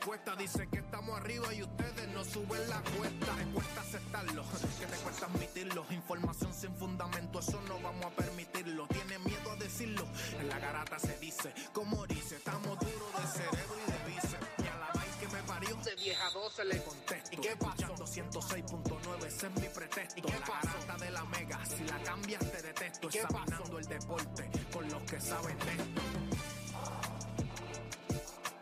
[0.00, 3.34] encuestas dicen que estamos arriba y ustedes no suben la cuesta.
[3.36, 4.44] Te cuesta aceptarlo,
[4.78, 5.86] que te cuesta admitirlo.
[5.90, 8.86] Información sin fundamento, eso no vamos a permitirlo.
[8.88, 10.06] Tiene miedo a decirlo.
[10.38, 14.46] En la garata se dice, como dice, estamos duros de cerebro y de bíceps.
[14.58, 17.30] Y a la vaina que me parió, de 10 a 12 le contesto.
[17.32, 17.94] ¿Y qué pasó?
[17.94, 20.18] 106.9, ese es mi pretexto.
[20.18, 23.06] ¿Y qué la garata de la mega, si la cambias te detesto.
[23.06, 26.02] ¿Y qué Examinando el deporte con los que saben de esto.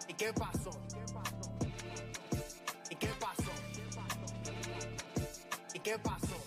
[0.09, 0.67] ¿Y qué pasó?
[5.88, 6.38] Qué pasó?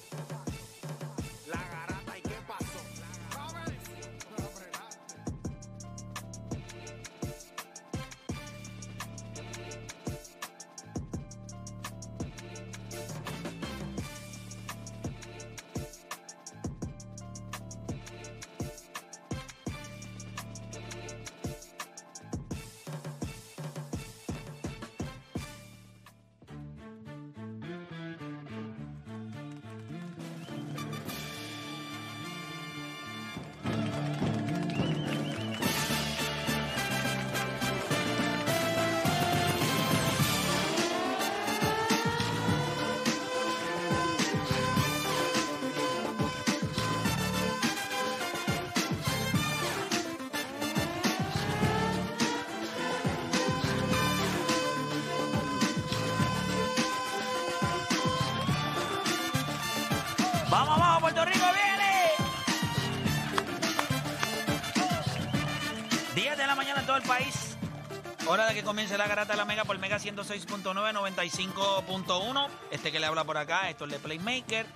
[68.62, 72.48] Que comience la garata de la Mega por Mega 106.9, 95.1.
[72.70, 74.68] Este que le habla por acá, esto es de Playmaker.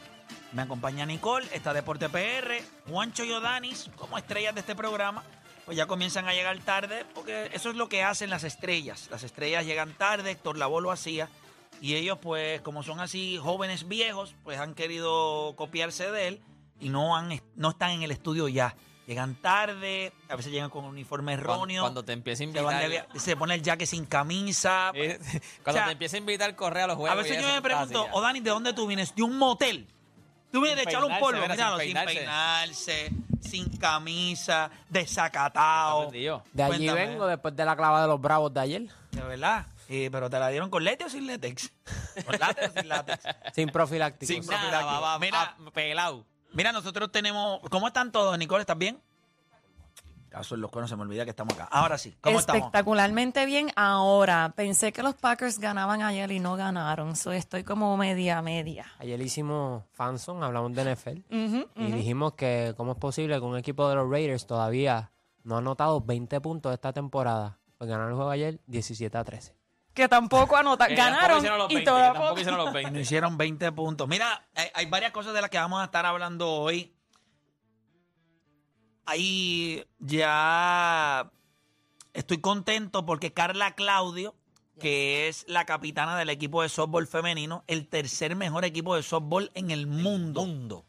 [0.53, 5.23] Me acompaña Nicole, está Deporte PR, Juancho y Odanis, como estrellas de este programa.
[5.65, 9.07] Pues ya comienzan a llegar tarde, porque eso es lo que hacen las estrellas.
[9.11, 11.29] Las estrellas llegan tarde, Héctor Lavoe lo hacía.
[11.79, 16.41] Y ellos, pues, como son así jóvenes viejos, pues han querido copiarse de él
[16.79, 18.75] y no, han, no están en el estudio ya.
[19.07, 21.83] Llegan tarde, a veces llegan con un uniforme erróneo.
[21.83, 23.19] Cuando, cuando te empieza a se, van de invitar.
[23.19, 24.91] se pone el jaque sin camisa.
[24.95, 25.19] eh,
[25.63, 27.17] cuando O sea, te empieza a invitar, corre a los juegos.
[27.17, 29.13] a veces yo me pregunto, o Dani, ¿de dónde tú vienes?
[29.15, 29.87] De un motel.
[30.51, 32.15] Tú vienes de echar un polvo, mira, sin míralo, sin peinarse.
[32.15, 33.11] peinarse,
[33.41, 36.09] sin camisa, desacatado.
[36.09, 36.29] De
[36.63, 37.05] allí Cuéntame.
[37.07, 38.81] vengo después de la clava de los bravos de ayer.
[39.11, 39.67] De verdad.
[39.87, 41.71] Eh, pero te la dieron con látex o sin látex.
[42.25, 43.23] Con látex o sin látex.
[43.53, 44.35] Sin profilácticos.
[44.35, 45.55] Sin Nada, nada, va, va, Mira.
[45.59, 46.25] mira, pelado.
[46.55, 47.59] Mira, nosotros tenemos.
[47.69, 48.61] ¿Cómo están todos, Nicole?
[48.61, 48.99] ¿Estás bien?
[50.29, 51.67] Caso en los cuernos, se me olvida que estamos acá.
[51.71, 52.61] Ahora sí, ¿cómo estamos?
[52.61, 54.53] Espectacularmente bien ahora.
[54.55, 57.15] Pensé que los Packers ganaban ayer y no ganaron.
[57.15, 58.85] So, estoy como media media.
[58.99, 61.19] Ayer hicimos fanson, hablamos de NFL.
[61.29, 61.95] Ujú, Y ujú.
[61.95, 65.11] dijimos que cómo es posible que un equipo de los Raiders todavía
[65.43, 67.57] no ha anotado 20 puntos esta temporada.
[67.77, 69.53] Pues ganaron el juego ayer 17 a 13.
[69.95, 70.89] Que tampoco anotan.
[70.89, 72.99] Que tampoco ganaron y 20, que todavía tampoco hicieron los No 20.
[72.99, 74.07] hicieron 20 puntos.
[74.07, 76.93] Mira, hay, hay varias cosas de las que vamos a estar hablando hoy.
[79.05, 81.31] Ahí ya
[82.13, 84.35] estoy contento porque Carla Claudio,
[84.79, 89.51] que es la capitana del equipo de softball femenino, el tercer mejor equipo de softball
[89.53, 90.85] en el mundo,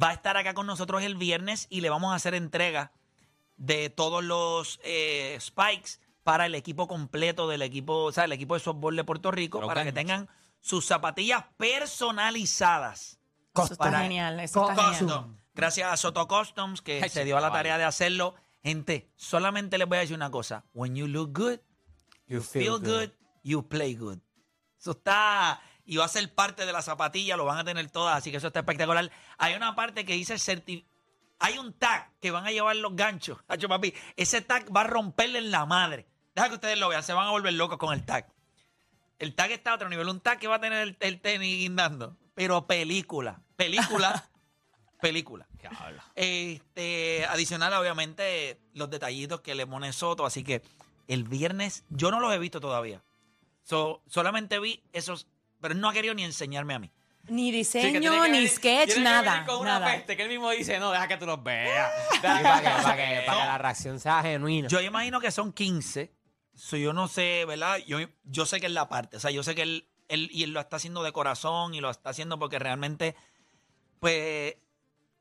[0.00, 2.92] va a estar acá con nosotros el viernes y le vamos a hacer entrega
[3.56, 8.54] de todos los eh, spikes para el equipo completo del equipo, o sea, el equipo
[8.54, 10.28] de softball de Puerto Rico, para que tengan
[10.60, 13.20] sus zapatillas personalizadas.
[13.54, 14.40] Eso está Para- genial.
[14.40, 14.98] Eso está Custom.
[15.08, 15.40] genial.
[15.54, 18.34] Gracias a Soto Customs, que Ay, se dio a la tarea de hacerlo.
[18.62, 20.64] Gente, solamente les voy a decir una cosa.
[20.72, 21.60] When you look good,
[22.26, 23.10] You feel good,
[23.42, 24.18] you play good.
[24.80, 28.16] Eso está, y va a ser parte de la zapatilla, lo van a tener todas,
[28.16, 29.10] así que eso está espectacular.
[29.36, 30.86] Hay una parte que dice certi
[31.40, 33.38] hay un tag que van a llevar los ganchos.
[33.48, 36.06] Hacho, papi, ese tag va a romperle en la madre.
[36.34, 38.26] Deja que ustedes lo vean, se van a volver locos con el tag.
[39.18, 41.58] El tag está a otro nivel, un tag que va a tener el, el tenis
[41.58, 42.16] guindando.
[42.34, 44.28] Pero película, película,
[45.00, 45.46] película.
[46.16, 50.26] Este, adicional, obviamente, los detallitos que le pone Soto.
[50.26, 50.62] Así que
[51.06, 53.02] el viernes, yo no los he visto todavía.
[53.62, 55.28] So, solamente vi esos,
[55.60, 56.90] pero él no ha querido ni enseñarme a mí.
[57.28, 59.32] Ni Sí, que diseño, ni venir- sketch, tiene que nada.
[59.32, 59.92] venir con una nada.
[59.94, 61.90] peste que él mismo dice, no, deja que tú los veas.
[62.12, 62.60] Sí, para, que, para
[62.96, 64.68] que- para que la reacción sea genuina.
[64.68, 66.12] Yo imagino que son 15.
[66.54, 67.78] So, yo no sé, ¿verdad?
[67.86, 69.16] Yo, yo sé que es la parte.
[69.16, 71.80] O sea, yo sé que él, él, y él lo está haciendo de corazón y
[71.80, 73.16] lo está haciendo porque realmente
[74.00, 74.56] pues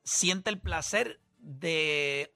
[0.04, 2.34] siente el placer de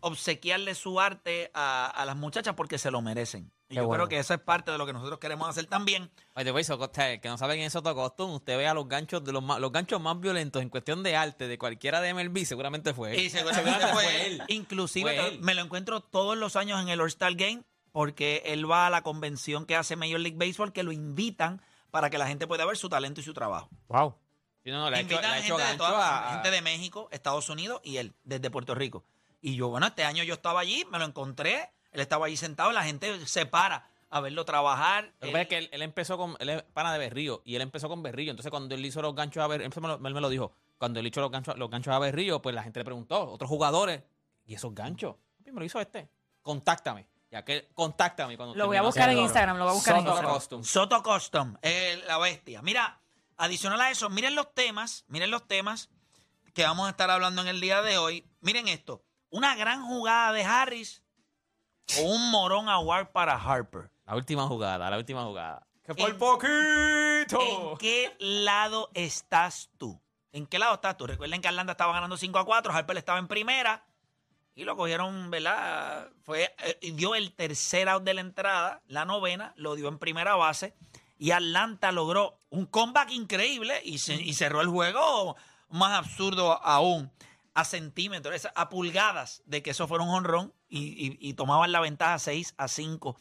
[0.00, 3.50] obsequiarle su arte a, a las muchachas porque se lo merecen.
[3.70, 4.04] Y Qué yo bueno.
[4.04, 6.10] creo que eso es parte de lo que nosotros queremos hacer también.
[6.34, 9.42] Oye, Soco- usted, que no saben en Soto Costum, usted vea los ganchos de los,
[9.42, 13.20] los ganchos más violentos en cuestión de arte de cualquiera de MLB, seguramente fue él.
[13.20, 14.32] Y seguramente fue él.
[14.34, 14.42] él.
[14.48, 15.40] Inclusive Fue él.
[15.40, 17.62] me lo encuentro todos los años en el All-Star Game
[17.94, 21.62] porque él va a la convención que hace Major League Baseball que lo invitan
[21.92, 23.68] para que la gente pueda ver su talento y su trabajo.
[23.86, 24.16] Wow.
[24.64, 26.50] Sí, no, no, le ha hecho, le Invitan ha hecho gente de toda, a- gente
[26.50, 29.04] de México, Estados Unidos y él, desde Puerto Rico.
[29.40, 32.72] Y yo, bueno, este año yo estaba allí, me lo encontré, él estaba allí sentado,
[32.72, 35.12] la gente se para a verlo trabajar.
[35.20, 36.34] Lo que pasa es que él, él empezó con.
[36.40, 38.32] Él es pana de Berrío y él empezó con Berrío.
[38.32, 40.52] Entonces, cuando él hizo los ganchos a Berrío, él me, lo, él me lo dijo.
[40.78, 43.48] Cuando él hizo los ganchos, los ganchos a Berrío, pues la gente le preguntó, otros
[43.48, 44.02] jugadores,
[44.46, 45.14] ¿y esos ganchos?
[45.44, 46.08] Me lo hizo este.
[46.42, 47.06] Contáctame.
[47.34, 48.36] Ya que, contáctame.
[48.36, 48.86] Cuando Lo voy a termine.
[48.86, 49.18] buscar en.
[49.18, 50.34] Instagram, lo voy a buscar en Soto Instagram.
[50.36, 50.62] Custom.
[50.62, 52.62] Soto Custom, eh, la bestia.
[52.62, 53.00] Mira,
[53.36, 55.90] adicional a eso, miren los temas, miren los temas
[56.54, 58.24] que vamos a estar hablando en el día de hoy.
[58.40, 61.02] Miren esto, una gran jugada de Harris
[61.98, 63.90] o un morón award para Harper.
[64.06, 65.66] La última jugada, la última jugada.
[65.82, 67.76] Que por ¿En poquito.
[67.80, 70.00] qué lado estás tú?
[70.30, 71.08] ¿En qué lado estás tú?
[71.08, 73.84] Recuerden que Atlanta estaba ganando 5 a 4, Harper estaba en primera
[74.54, 76.08] y lo cogieron, ¿verdad?
[76.22, 80.36] Fue, eh, dio el tercer out de la entrada, la novena, lo dio en primera
[80.36, 80.74] base
[81.18, 85.36] y Atlanta logró un comeback increíble y, cerró el juego
[85.68, 87.10] más absurdo aún,
[87.54, 92.54] a centímetros, a pulgadas de que eso fuera un honrón y, tomaban la ventaja 6
[92.58, 93.16] a 5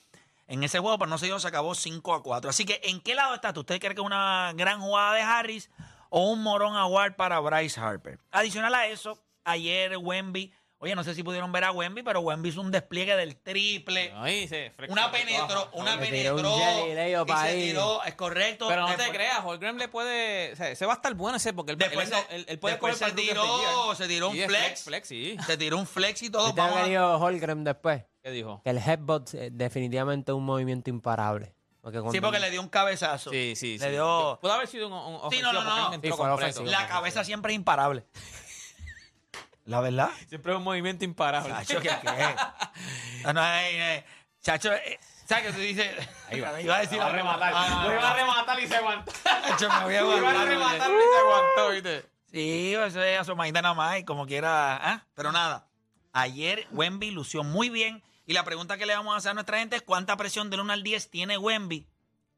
[0.47, 2.49] en ese juego, pero no se dio, se acabó 5 a 4.
[2.49, 3.55] Así que, ¿en qué lado estás?
[3.55, 5.69] ¿Usted cree que es una gran jugada de Harris
[6.09, 8.19] o un morón award para Bryce Harper?
[8.31, 10.51] Adicional a eso, ayer Wemby,
[10.83, 14.11] oye, no sé si pudieron ver a Wemby, pero Wemby hizo un despliegue del triple.
[14.15, 14.71] Ahí se.
[14.89, 17.23] Una penetró, una Le tiró un penetró.
[17.25, 17.63] y se ahí.
[17.69, 18.67] tiró, es correcto.
[18.67, 20.53] Pero no te Después- creas, Holgram le puede.
[20.53, 22.59] O sea, ese va a estar bueno ese porque él, Después él, se- él- él
[22.59, 23.95] puede después coger se para el rookie of the tiró- year.
[23.97, 24.83] se tiró un Sí, es flex.
[24.83, 25.37] Flex, sí.
[25.45, 26.45] Se tiró un flex y todo.
[26.45, 28.03] ¿Viste Vamos a- dijo Holgram después?
[28.21, 28.61] ¿Qué dijo?
[28.63, 31.55] Que el headbutt eh, definitivamente es un movimiento imparable.
[31.81, 33.29] Porque Sí, porque le dio un cabezazo.
[33.29, 33.91] Sí, sí, Le sí.
[33.91, 35.87] dio- Pudo haber sido un, un Sí, no, no, porque no.
[35.89, 36.35] él entró Sí, fue completo.
[36.61, 36.65] ofensivo.
[36.71, 38.05] La cabeza siempre es imparable.
[39.65, 40.09] La verdad.
[40.27, 41.53] Siempre es un movimiento imparable.
[41.53, 42.35] Chacho, ¿qué, qué?
[43.25, 44.05] Ah, no, eh, eh,
[44.41, 46.07] Chacho, eh, ¿sabes qué tú dices?
[46.27, 46.59] Ahí va.
[46.61, 46.97] Iba a decir.
[46.97, 47.53] Lo iba a rematar.
[47.55, 48.15] Ah, no, Lo iba a no.
[48.19, 49.11] rematar y se aguantó.
[49.47, 52.05] Chacho, me voy a Lo iba a rematar y se aguantó, ¿viste?
[52.31, 54.75] Sí, eso es asomadita nada más y como quiera.
[54.75, 55.05] ¿ah?
[55.13, 55.67] Pero nada,
[56.11, 59.59] ayer Wemby lució muy bien y la pregunta que le vamos a hacer a nuestra
[59.59, 61.87] gente es cuánta presión del 1 al 10 tiene Wemby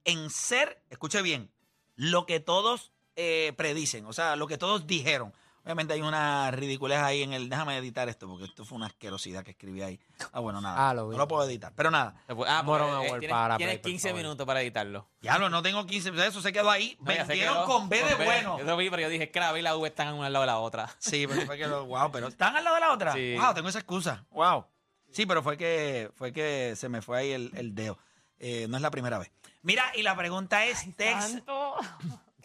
[0.03, 1.51] en ser, escuche bien,
[1.95, 5.33] lo que todos eh, predicen, o sea, lo que todos dijeron.
[5.65, 7.49] Obviamente hay una ridiculez ahí en el...
[7.49, 9.99] Déjame editar esto porque esto fue una asquerosidad que escribí ahí.
[10.31, 10.89] Ah, bueno, nada.
[10.89, 11.73] Ah, lo no lo puedo editar.
[11.75, 12.15] Pero nada,
[12.47, 14.21] Ah, porque, eh, tienes, para tienes Play, por 15 favor.
[14.23, 15.07] minutos para editarlo.
[15.21, 16.95] ya lo no tengo 15, eso se quedó ahí.
[16.99, 18.59] No, Vendieron quedó con B de bueno.
[18.59, 20.27] Yo lo vi, pero yo dije es que la B y la U están una
[20.27, 20.87] al lado de la otra.
[20.99, 23.13] Sí, pero fue que lo, wow, pero están al lado de la otra.
[23.13, 23.35] Sí.
[23.35, 24.23] Wow, tengo esa excusa.
[24.29, 24.65] Wow.
[25.11, 27.97] Sí, pero fue que fue que se me fue ahí el, el dedo.
[28.37, 29.31] Eh, no es la primera vez.
[29.63, 31.75] Mira, y la pregunta es, Tex, Santo.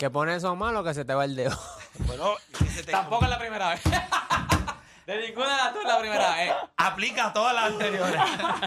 [0.00, 1.58] Que pone eso malo que se te va el dedo.
[2.06, 3.82] bueno, que se te- Tampoco es la primera vez.
[5.06, 6.52] De ninguna de las dos es la primera vez.
[6.76, 8.20] aplica a todas las anteriores.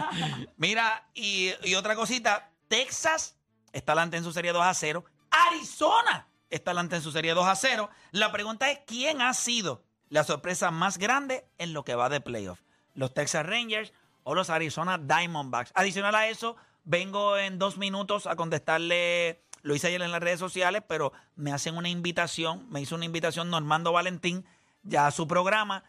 [0.58, 3.36] Mira, y, y otra cosita, Texas
[3.72, 5.04] está adelante en su serie 2 a 0.
[5.30, 7.88] Arizona está adelante en su serie 2 a 0.
[8.12, 12.20] La pregunta es, ¿quién ha sido la sorpresa más grande en lo que va de
[12.20, 12.60] playoff?
[12.92, 15.72] ¿Los Texas Rangers o los Arizona Diamondbacks?
[15.74, 20.38] Adicional a eso, vengo en dos minutos a contestarle, lo hice ayer en las redes
[20.38, 24.44] sociales, pero me hacen una invitación, me hizo una invitación Normando Valentín
[24.84, 25.82] ya a su programa,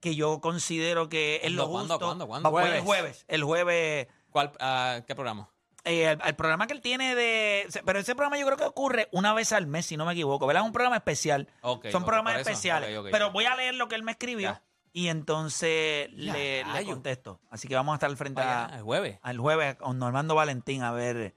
[0.00, 2.06] que yo considero que es lo ¿Cuándo, justo.
[2.06, 2.52] cuándo, cuándo?
[2.52, 3.24] Va- El Jueves.
[3.28, 5.48] el jueves ¿Cuál, ah, ¿Qué programa?
[5.84, 7.66] eh, el, el programa que él tiene de.
[7.84, 10.46] Pero ese programa yo creo que ocurre una vez al mes, si no me equivoco,
[10.46, 10.62] ¿verdad?
[10.62, 11.48] Es un programa especial.
[11.90, 12.96] Son programas especiales.
[13.10, 14.62] Pero voy a leer lo que él me escribió Ya.
[14.92, 17.40] y entonces Ya, le, contesto.
[17.50, 19.18] Así que vamos a estar al frente Vaya, a- el jueves.
[19.22, 21.34] al jueves con Normando Valentín a ver,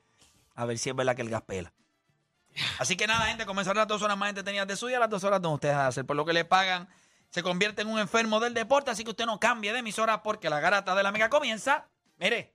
[0.53, 1.73] a ver si es verdad que el gas pela.
[2.79, 5.41] Así que nada, gente, comenzaron las dos horas más entretenidas de suya, las dos horas
[5.41, 6.87] donde ustedes hacen por lo que le pagan.
[7.29, 10.49] Se convierte en un enfermo del deporte, así que usted no cambie de emisora porque
[10.49, 11.87] la garata de la mega comienza.
[12.17, 12.54] Mire,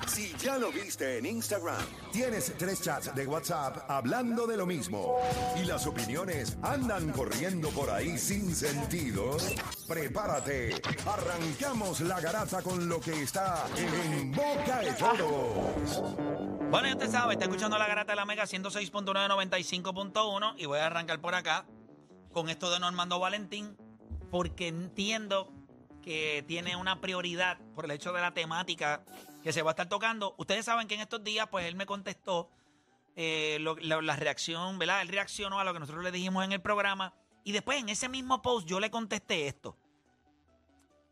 [0.13, 5.15] Si ya lo viste en Instagram, tienes tres chats de WhatsApp hablando de lo mismo
[5.55, 9.37] y las opiniones andan corriendo por ahí sin sentido,
[9.87, 10.81] prepárate.
[11.05, 16.01] Arrancamos la garata con lo que está en boca de todos.
[16.69, 20.87] Bueno, ya usted sabe, está escuchando la garata de la Mega 106.995.1 y voy a
[20.87, 21.65] arrancar por acá
[22.33, 23.77] con esto de Normando Valentín
[24.29, 25.53] porque entiendo
[26.01, 29.05] que tiene una prioridad por el hecho de la temática
[29.43, 30.35] que se va a estar tocando.
[30.37, 32.49] Ustedes saben que en estos días, pues él me contestó
[33.15, 35.01] eh, lo- la, la reacción, ¿verdad?
[35.01, 38.07] Él reaccionó a lo que nosotros le dijimos en el programa y después en ese
[38.07, 39.77] mismo post yo le contesté esto.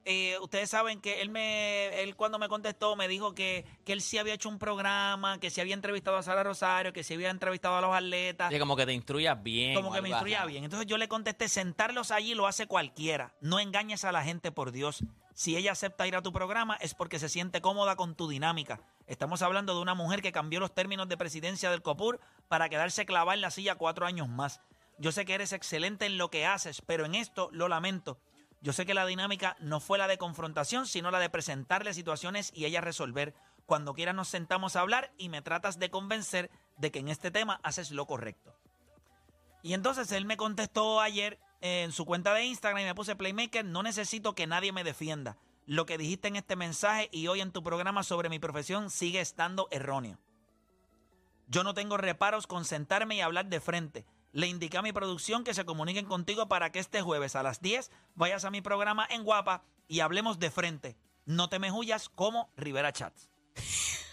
[0.05, 4.01] Eh, ustedes saben que él me él cuando me contestó me dijo que, que él
[4.01, 7.29] sí había hecho un programa, que sí había entrevistado a Sara Rosario, que sí había
[7.29, 9.75] entrevistado a los atletas, Así como que te instruyas bien.
[9.75, 10.63] como que me instruía bien.
[10.63, 13.35] Entonces yo le contesté, sentarlos allí lo hace cualquiera.
[13.41, 15.03] No engañes a la gente, por Dios.
[15.39, 18.81] Si ella acepta ir a tu programa es porque se siente cómoda con tu dinámica.
[19.07, 22.19] Estamos hablando de una mujer que cambió los términos de presidencia del COPUR
[22.49, 24.59] para quedarse clavada en la silla cuatro años más.
[24.97, 28.19] Yo sé que eres excelente en lo que haces, pero en esto lo lamento.
[28.59, 32.51] Yo sé que la dinámica no fue la de confrontación, sino la de presentarle situaciones
[32.53, 33.33] y ella resolver.
[33.65, 37.31] Cuando quiera nos sentamos a hablar y me tratas de convencer de que en este
[37.31, 38.53] tema haces lo correcto.
[39.63, 43.65] Y entonces él me contestó ayer en su cuenta de Instagram y me puse Playmaker,
[43.65, 45.37] no necesito que nadie me defienda.
[45.65, 49.21] Lo que dijiste en este mensaje y hoy en tu programa sobre mi profesión sigue
[49.21, 50.19] estando erróneo.
[51.47, 54.05] Yo no tengo reparos con sentarme y hablar de frente.
[54.31, 57.61] Le indiqué a mi producción que se comuniquen contigo para que este jueves a las
[57.61, 60.97] 10 vayas a mi programa en Guapa y hablemos de frente.
[61.25, 63.29] No te me huyas como Rivera Chats.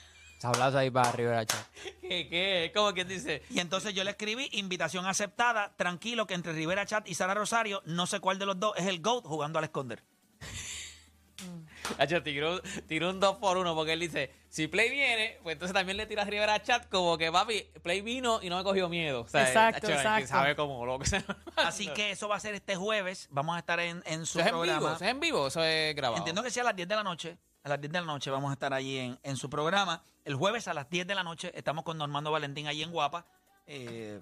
[0.52, 1.66] Sablazo ahí para Rivera Chat.
[2.00, 2.28] ¿Qué?
[2.28, 2.72] ¿Qué?
[2.74, 3.42] ¿Cómo quien dice?
[3.50, 7.82] Y entonces yo le escribí invitación aceptada, tranquilo que entre Rivera Chat y Sara Rosario,
[7.84, 10.02] no sé cuál de los dos es el GOAT jugando al esconder.
[11.98, 15.72] Hacho, tiró, tiró un 2 por 1 porque él dice, si Play viene, pues entonces
[15.72, 18.88] también le tira a Rivera Chat como que, papi, Play vino y no me cogió
[18.88, 19.20] miedo.
[19.22, 20.26] O sea, Exacto, hacho, que exacto.
[20.26, 21.24] sabe cómo lo que sea.
[21.56, 23.28] Así que eso va a ser este jueves.
[23.30, 24.62] Vamos a estar en, en su ¿Eso es en vivo?
[24.64, 24.94] programa.
[24.96, 25.46] ¿Eso es en vivo?
[25.46, 26.18] ¿Eso es grabado?
[26.18, 27.36] Entiendo que sea a las 10 de la noche.
[27.66, 30.00] A las 10 de la noche vamos a estar allí en, en su programa.
[30.24, 33.26] El jueves a las 10 de la noche estamos con Normando Valentín allí en Guapa.
[33.66, 34.20] eh,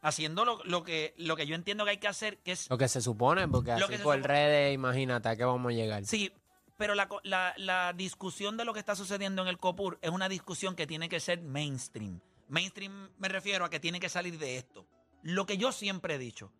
[0.00, 2.76] haciendo lo, lo que, lo que yo entiendo que hay que hacer, que es Lo
[2.78, 4.22] que se supone, porque así por supone.
[4.26, 6.04] redes, imagínate a qué vamos a llegar.
[6.04, 6.32] Sí,
[6.76, 10.28] pero la, la- la discusión de lo que está sucediendo en el COPUR es una
[10.28, 12.18] discusión que tiene que ser mainstream.
[12.48, 14.84] Mainstream me refiero a que tiene que salir de esto.
[15.22, 16.50] Lo que yo siempre he dicho,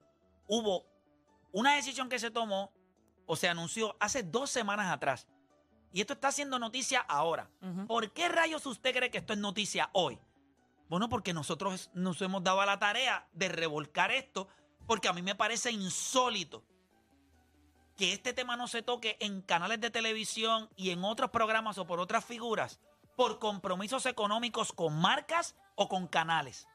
[0.47, 0.87] hubo
[1.51, 2.71] una decisión que se tomó
[3.27, 5.27] o se anunció hace dos semanas atrás.
[5.93, 7.51] Y esto está haciendo noticia ahora.
[7.87, 10.19] ¿Por qué rayos usted cree que esto es noticia hoy?
[10.89, 14.49] Bueno, porque nosotros nos hemos dado a la tarea de revolcar esto,
[14.87, 16.65] porque a mí me parece insólito
[17.97, 21.87] que este tema no se toque en canales de televisión y en otros programas o
[21.87, 22.81] por otras figuras
[23.17, 26.67] por compromisos económicos con marcas o con canales.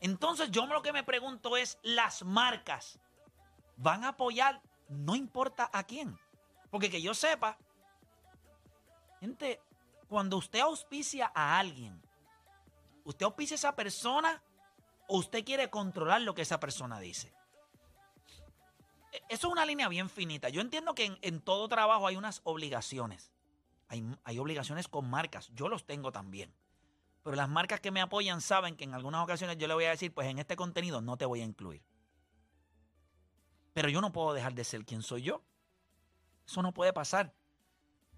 [0.00, 2.98] Entonces yo lo que me pregunto es, ¿las marcas
[3.76, 6.18] van a apoyar no importa a quién?
[6.70, 7.58] Porque que yo sepa,
[9.22, 9.60] gente,
[10.08, 12.02] cuando usted auspicia a alguien,
[13.04, 14.42] ¿usted auspicia a esa persona
[15.06, 17.32] o usted quiere controlar lo que esa persona dice?
[19.12, 20.48] E- Eso es una línea bien finita.
[20.48, 23.32] Yo entiendo que en, todo trabajo hay unas obligaciones.
[23.88, 25.50] Hay, hay obligaciones con marcas.
[25.54, 26.52] Yo los tengo también.
[27.22, 29.90] Pero las marcas que me apoyan saben que en algunas ocasiones yo le voy a
[29.90, 31.80] decir, pues en este contenido no te voy a incluir.
[33.72, 35.44] Pero yo no puedo dejar de ser quien soy yo.
[36.44, 37.32] Eso no puede pasar.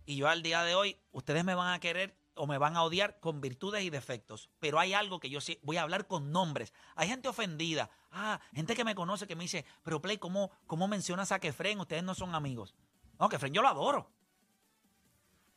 [0.06, 2.82] Y yo al día de hoy, ustedes me van a querer o me van a
[2.82, 4.50] odiar con virtudes y defectos.
[4.58, 6.72] Pero hay algo que yo sí voy a hablar con nombres.
[6.96, 7.90] Hay gente ofendida.
[8.10, 11.80] Ah, gente que me conoce que me dice, pero Play, ¿cómo, cómo mencionas a Kefren?
[11.80, 12.74] Ustedes no son amigos.
[13.18, 14.10] No, Kefren yo lo adoro.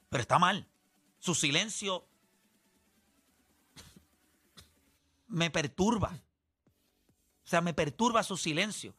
[0.10, 0.68] Pero está mal.
[1.20, 2.08] Su silencio
[5.28, 6.20] me perturba.
[7.44, 8.96] O sea, me perturba su silencio.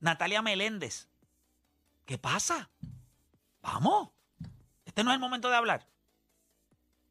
[0.00, 1.08] Natalia Meléndez.
[2.04, 2.70] ¿Qué pasa?
[3.62, 4.10] Vamos.
[4.98, 5.86] Este no es el momento de hablar.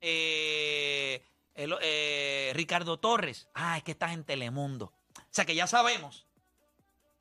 [0.02, 1.24] Eh,
[1.56, 3.48] eh, Ricardo Torres.
[3.54, 4.88] Ah, es que estás en Telemundo.
[5.18, 6.28] O sea que ya sabemos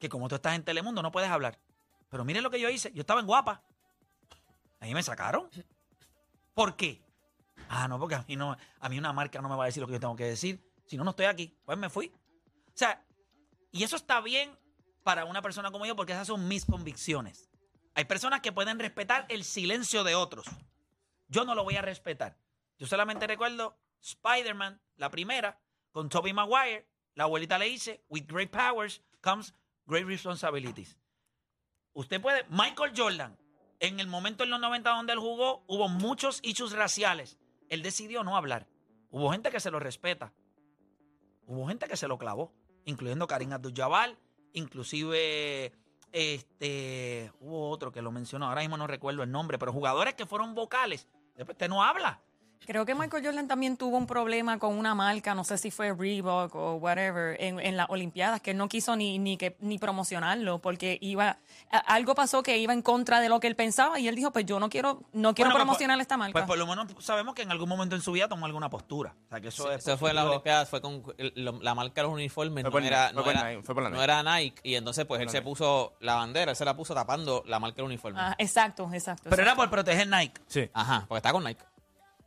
[0.00, 1.60] que como tú estás en Telemundo no puedes hablar.
[2.08, 2.90] Pero miren lo que yo hice.
[2.92, 3.62] Yo estaba en Guapa.
[4.80, 5.48] Ahí me sacaron.
[6.52, 7.00] ¿Por qué?
[7.68, 9.80] Ah, no, porque a mí, no, a mí una marca no me va a decir
[9.80, 10.68] lo que yo tengo que decir.
[10.84, 11.56] Si no, no estoy aquí.
[11.64, 12.08] Pues me fui.
[12.08, 13.04] O sea,
[13.70, 14.50] y eso está bien
[15.04, 17.48] para una persona como yo porque esas son mis convicciones.
[17.96, 20.44] Hay personas que pueden respetar el silencio de otros.
[21.28, 22.36] Yo no lo voy a respetar.
[22.78, 25.58] Yo solamente recuerdo Spider-Man, la primera,
[25.92, 26.86] con Tobey Maguire.
[27.14, 29.54] La abuelita le dice, with great powers comes
[29.86, 30.98] great responsibilities.
[31.94, 33.38] Usted puede, Michael Jordan,
[33.80, 37.38] en el momento en los 90 donde él jugó, hubo muchos issues raciales.
[37.70, 38.68] Él decidió no hablar.
[39.08, 40.34] Hubo gente que se lo respeta.
[41.46, 42.52] Hubo gente que se lo clavó,
[42.84, 44.18] incluyendo Karim Abdul-Jabbar,
[44.52, 45.72] inclusive
[46.12, 50.26] este hubo otro que lo mencionó, ahora mismo no recuerdo el nombre, pero jugadores que
[50.26, 51.06] fueron vocales.
[51.34, 52.22] Después usted no habla.
[52.66, 55.92] Creo que Michael Jordan también tuvo un problema con una marca, no sé si fue
[55.94, 59.78] Reebok o whatever, en, en las Olimpiadas, que él no quiso ni, ni, que, ni
[59.78, 61.38] promocionarlo, porque iba,
[61.70, 64.32] a- algo pasó que iba en contra de lo que él pensaba y él dijo,
[64.32, 66.32] pues yo no quiero, no quiero Bueno, pues, promocionar esta marca.
[66.32, 69.14] Pues por lo menos sabemos que en algún momento en su vida tomó alguna postura.
[69.26, 70.26] O sea, que eso es Eso fue en las.
[70.26, 73.14] Olimpiadas, fue con el- lo- la marca de los uniformes, Fue no por era, Nike,
[73.14, 75.44] no era- no era y entonces pues él se Nike.
[75.48, 78.18] puso la bandera, él se la puso tapando la marca del uniforme.
[78.20, 79.30] Ah, exacto, exacto.
[79.30, 80.40] Pero era por proteger Nike.
[80.48, 80.68] Sí.
[80.74, 81.62] Ajá, porque está con Nike.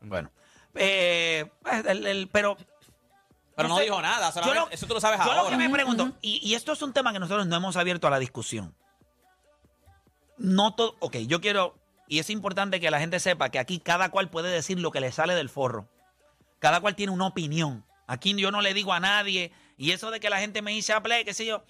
[0.01, 0.31] Bueno.
[0.75, 2.55] Eh, pues, el- el- pero
[3.55, 3.83] Pero no, sé.
[3.83, 5.43] dijo nada, Yo solamente, lo- eso tú lo sabes yo ahora.
[5.43, 8.07] lo que me pregunto, y, y esto es un tema que nosotros no hemos abierto
[8.07, 8.73] a la discusión.
[10.37, 11.77] No todo, ok, yo quiero,
[12.07, 15.01] y es importante que la gente sepa que aquí cada cual puede decir lo que
[15.01, 15.89] le sale del forro.
[16.59, 17.85] Cada cual tiene una opinión.
[18.07, 20.93] Aquí yo no le digo a nadie, y eso de que la gente me dice
[20.93, 21.63] a play, qué sé yo,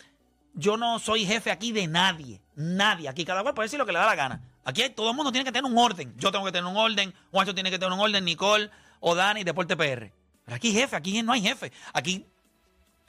[0.54, 3.10] yo no soy jefe aquí de nadie, nadie.
[3.10, 4.42] Aquí cada cual puede decir lo que le da la gana.
[4.70, 6.14] Aquí todo el mundo tiene que tener un orden.
[6.18, 9.44] Yo tengo que tener un orden, Juancho tiene que tener un orden, Nicole o Dani,
[9.44, 10.12] Deporte PR.
[10.46, 11.72] Pero aquí jefe, aquí no hay jefe.
[11.94, 12.26] Aquí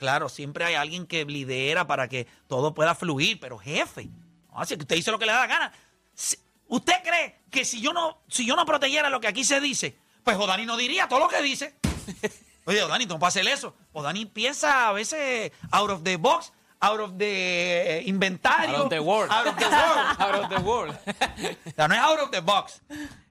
[0.01, 4.09] Claro, siempre hay alguien que lidera para que todo pueda fluir, pero jefe,
[4.51, 5.73] así que usted dice lo que le da la gana.
[6.69, 9.95] ¿Usted cree que si yo no, si yo no protegiera lo que aquí se dice,
[10.23, 11.75] pues Odani no diría todo lo que dice?
[12.65, 13.75] Oye, Odani, no hacer eso.
[13.93, 16.51] Odani piensa a veces out of the box,
[16.81, 18.75] out of the inventario.
[18.75, 19.29] Out of the world.
[19.31, 20.15] Out of the world.
[20.19, 20.97] Out of the world.
[21.65, 22.81] O sea, no es out of the box.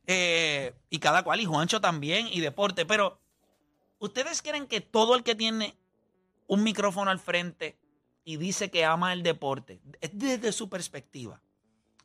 [0.06, 2.86] Eh, y cada cual, y Juancho también, y deporte.
[2.86, 3.20] Pero,
[3.98, 5.76] ¿ustedes creen que todo el que tiene
[6.46, 7.78] un micrófono al frente
[8.24, 11.40] y dice que ama el deporte, es desde su perspectiva,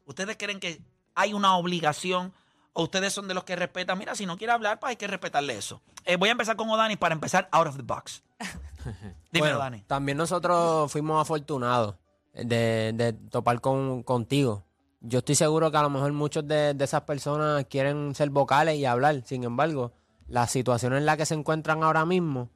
[0.05, 0.81] ¿ustedes creen que
[1.13, 2.33] hay una obligación
[2.73, 3.97] o ustedes son de los que respetan?
[3.97, 5.81] Mira, si no quiere hablar, pues hay que respetarle eso.
[6.03, 8.23] Eh, voy a empezar con Odani para empezar out of the box.
[9.35, 9.81] Dímelo, Bueno, Dani.
[9.87, 11.95] También nosotros fuimos afortunados
[12.33, 14.63] de, de topar con, contigo.
[15.01, 18.75] Yo estoy seguro que a lo mejor muchos de, de esas personas quieren ser vocales
[18.77, 19.21] y hablar.
[19.25, 19.91] Sin embargo,
[20.27, 22.49] la situación en la que se encuentran ahora mismo,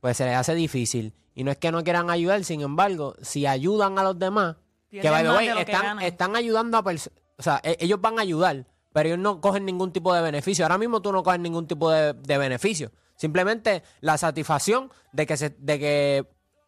[0.00, 1.12] pues se les hace difícil.
[1.34, 4.56] Y no es que no quieran ayudar, sin embargo, si ayudan a los demás,
[4.90, 7.18] que by the way, de que están ayudando a personas.
[7.38, 10.64] O sea, e- ellos van a ayudar, pero ellos no cogen ningún tipo de beneficio.
[10.64, 12.90] Ahora mismo tú no coges ningún tipo de, de beneficio.
[13.16, 16.26] Simplemente la satisfacción de que se, de que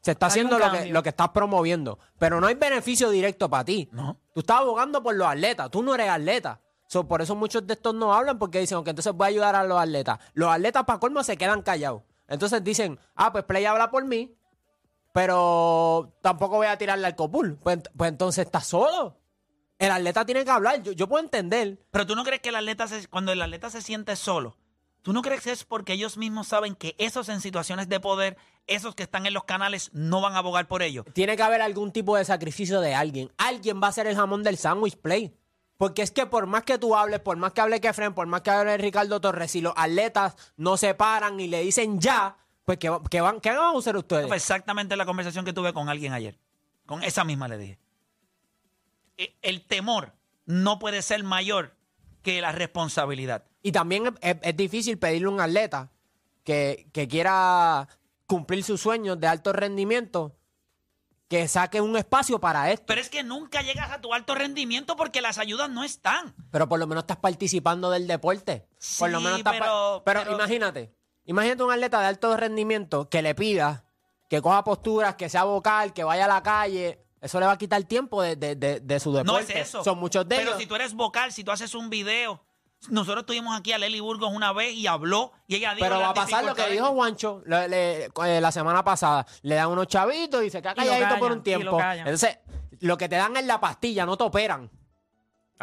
[0.09, 1.99] se está haciendo lo que, lo que estás promoviendo.
[2.19, 3.89] Pero no hay beneficio directo para ti.
[3.93, 4.19] No.
[4.33, 5.71] Tú estás abogando por los atletas.
[5.71, 6.61] Tú no eres atleta.
[6.87, 9.55] So, por eso muchos de estos no hablan porque dicen, que entonces voy a ayudar
[9.57, 10.19] a los atletas.
[10.33, 12.03] Los atletas, para colmo, se quedan callados.
[12.27, 14.35] Entonces dicen, ah, pues Play habla por mí,
[15.13, 17.59] pero tampoco voy a tirarle al copul.
[17.63, 19.17] Pues, pues entonces estás solo.
[19.79, 20.83] El atleta tiene que hablar.
[20.83, 21.79] Yo, yo puedo entender.
[21.91, 24.57] Pero tú no crees que el atleta, se- cuando el atleta se siente solo,
[25.03, 28.37] tú no crees que es porque ellos mismos saben que esos en situaciones de poder,
[28.67, 31.07] esos que están en los canales, no van a abogar por ellos.
[31.15, 33.33] Tiene que haber algún tipo de sacrificio de alguien.
[33.39, 35.35] Alguien va a ser el jamón del sándwich play.
[35.77, 38.41] Porque es que por más que tú hables, por más que hable Kefren, por más
[38.43, 42.79] que hable Ricardo Torres, si los atletas no se paran y le dicen ya, pues
[42.79, 44.27] ¿qué, qué van, ¿qué van a hacer ustedes?
[44.27, 46.37] Fue exactamente la conversación que tuve con alguien ayer.
[46.85, 47.79] Con esa misma le dije.
[49.17, 50.15] E- El temor
[50.47, 51.77] no puede ser mayor
[52.23, 53.45] que la responsabilidad.
[53.69, 55.91] Y también es, es- es difícil pedirle a un atleta
[56.43, 57.87] que, que quiera
[58.27, 60.35] cumplir sus sueños de alto rendimiento
[61.29, 62.87] que saque un espacio para esto.
[62.87, 66.35] Pero es que nunca llegas a tu alto rendimiento porque las ayudas no están.
[66.51, 68.67] Pero por lo menos estás participando del deporte.
[68.99, 70.91] por lo Sí, menos estás pero- pero, pero- imagínate,
[71.27, 73.85] imagínate un atleta de alto rendimiento que le pida
[74.31, 77.05] que coja posturas, que sea vocal, que vaya a la calle.
[77.21, 79.33] Eso le va a quitar tiempo de, de- de- de su deporte.
[79.33, 79.85] No es eso.
[79.85, 80.61] Son muchos de Pero ellos.
[80.63, 82.43] si tú eres vocal, si tú haces un video.
[82.91, 86.11] Nosotros tuvimos aquí a Lely Burgos una vez y habló y ella dijo Pero va
[86.11, 89.27] a pasar lo que dijo Juancho le- le- eh, la semana pasada.
[89.43, 91.77] Le dan unos chavitos y se queda Y lo calladito por callan, un y tiempo.
[91.77, 92.07] callan.
[92.07, 92.39] Entonces,
[92.81, 94.71] lo que te dan es la pastilla, no te operan.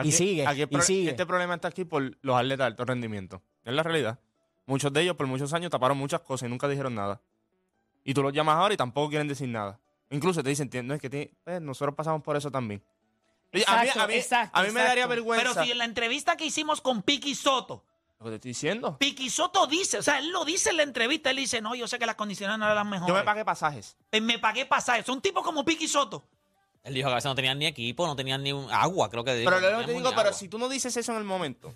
[0.03, 1.09] Y sigue, aquí el y pro- sigue.
[1.11, 3.41] Este problema está aquí por los atletas de alto rendimiento.
[3.63, 4.19] Es la realidad.
[4.65, 7.21] Muchos de ellos por muchos años taparon muchas cosas y nunca dijeron nada.
[8.03, 9.79] Y tú los llamas ahora y tampoco quieren decir nada.
[10.09, 12.83] Incluso te dicen, no, es que tiene- pues, nosotros pasamos por eso también.
[13.63, 15.49] A mí, Exacto, a mí- exacto, a mí me daría vergüenza.
[15.53, 17.83] Pero si en la entrevista que hicimos con Piki Soto,
[18.19, 18.97] Lo que te estoy diciendo.
[18.97, 21.87] Piki Soto dice, o sea, él lo dice en la entrevista, él dice, no, yo
[21.87, 23.07] sé que las condiciones no eran las mejores.
[23.09, 23.97] Yo me pagué pasajes.
[24.11, 25.05] Eh, me pagué pasajes.
[25.05, 26.23] Son tipos como Piki Soto.
[26.83, 29.23] Él dijo que a veces no tenían ni equipo, no tenían ni un agua, creo
[29.23, 29.49] que dijo.
[29.51, 30.33] Pero no te digo, pero agua.
[30.33, 31.75] si tú no dices eso en el momento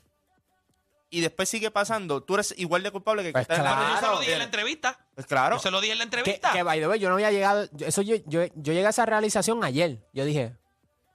[1.11, 3.95] y después sigue pasando, tú eres igual de culpable que que Pues el claro.
[3.95, 4.99] Yo se lo dije en la entrevista.
[5.15, 5.55] Pues claro.
[5.55, 6.51] Yo se lo dije en la Que, entrevista.
[6.53, 7.67] que, by the way, yo no había llegado.
[7.73, 10.07] yo- Eso yo, yo, yo llegué a esa realización ayer.
[10.13, 10.55] Yo dije,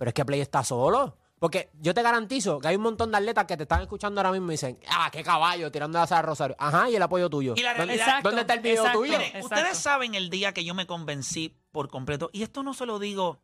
[0.05, 1.17] pero es que Play está solo.
[1.39, 4.33] Porque yo te garantizo que hay un montón de atletas que te están escuchando ahora
[4.33, 6.55] mismo y dicen, ah, qué caballo, tirando a Sara Rosario.
[6.59, 7.55] Ajá, y el apoyo tuyo.
[7.57, 8.99] Y la ¿Dónde, realidad- Exacto, ¿dónde está el video exacto.
[9.01, 9.15] tuyo?
[9.19, 9.47] Exacto.
[9.47, 12.99] ustedes saben el día que yo me convencí por completo, y esto no se lo
[12.99, 13.41] digo.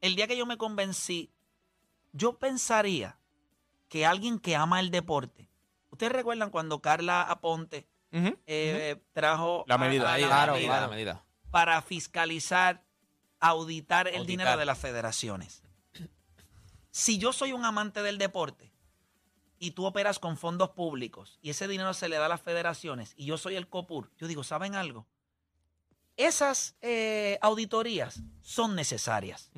[0.00, 1.32] El día que yo me convencí,
[2.12, 3.18] yo pensaría
[3.88, 5.50] que alguien que ama el deporte.
[5.90, 10.08] ¿Ustedes recuerdan cuando Carla Aponte eh, trajo La medida.
[10.10, 11.24] a Ahí, la claro, medida claro, la medida.
[11.50, 12.82] para fiscalizar,
[13.40, 14.26] auditar el Auditar.
[14.26, 15.62] dinero de las federaciones?
[16.90, 18.72] Si yo soy un amante del deporte
[19.58, 23.12] y tú operas con fondos públicos y ese dinero se le da a las federaciones
[23.16, 25.06] y yo soy el COPUR, yo digo, ¿saben algo?
[26.16, 29.50] Esas eh, auditorías son necesarias.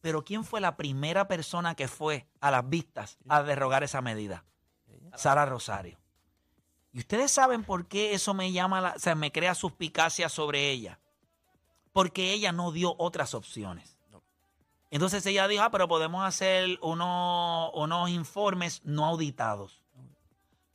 [0.00, 4.44] Pero ¿quién fue la primera persona que fue a las vistas a derrogar esa medida?
[5.16, 5.98] Sara Rosario.
[6.92, 10.70] ¿Y ustedes saben por qué eso me llama, la- o sea, me crea suspicacia sobre
[10.70, 11.00] ella?
[11.92, 13.98] Porque ella no dio otras opciones.
[14.90, 19.82] Entonces ella dijo, ah, pero podemos hacer unos, unos informes no auditados.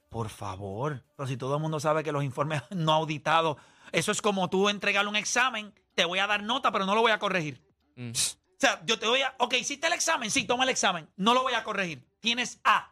[0.10, 3.58] Por favor, pero si todo el mundo sabe que los informes no auditados,
[3.92, 7.02] eso es como tú entregarle un examen, te voy a dar nota, pero no lo
[7.02, 7.62] voy a corregir.
[7.96, 8.12] Mm.
[8.12, 9.36] O sea, yo te voy a.
[9.38, 11.08] Ok, hiciste el examen, sí, toma el examen.
[11.16, 12.04] No lo voy a corregir.
[12.20, 12.92] Tienes A.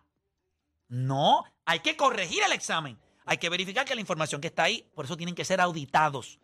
[0.87, 2.99] No, hay que corregir el examen.
[3.25, 6.39] Hay que verificar que la información que está ahí, por eso tienen que ser auditados.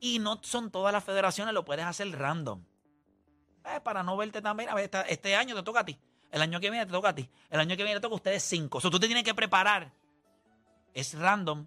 [0.00, 2.64] Y no son todas las federaciones, lo puedes hacer random.
[3.64, 4.70] Eh, para no verte también.
[4.70, 5.98] A ver, esta- este año te toca a ti.
[6.30, 7.28] El año que viene te toca a ti.
[7.50, 8.78] El año que viene te toca a ustedes cinco.
[8.78, 9.92] O sea, tú te tienes que preparar.
[10.94, 11.66] Es random.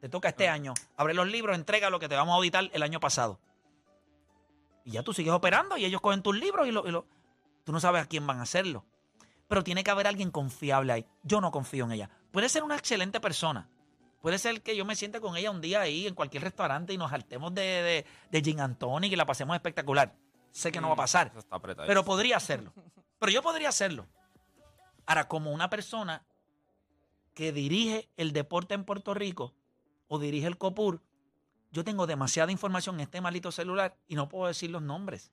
[0.00, 0.74] Te toca este año.
[0.96, 3.38] Abre los libros, entrega lo que te vamos a auditar el año pasado.
[4.84, 7.06] Y ya tú sigues operando y ellos cogen tus libros y lo, y lo-
[7.64, 8.84] tú no sabes a quién van a hacerlo.
[9.46, 11.06] Pero tiene que haber alguien confiable ahí.
[11.22, 12.10] Yo no confío en ella.
[12.32, 13.68] Puede ser una excelente persona.
[14.20, 16.98] Puede ser que yo me siente con ella un día ahí en cualquier restaurante y
[16.98, 20.14] nos saltemos de, de, de gin and tonic y la pasemos espectacular.
[20.50, 21.32] Sé que no va a pasar.
[21.36, 21.86] Está apretado.
[21.86, 22.72] Pero podría hacerlo.
[23.18, 24.06] Pero yo podría hacerlo.
[25.06, 26.22] Ahora, como una persona
[27.34, 29.54] que dirige el deporte en Puerto Rico
[30.08, 31.00] o dirige el COPUR,
[31.72, 35.30] yo tengo demasiada información en este maldito celular y no puedo decir los nombres.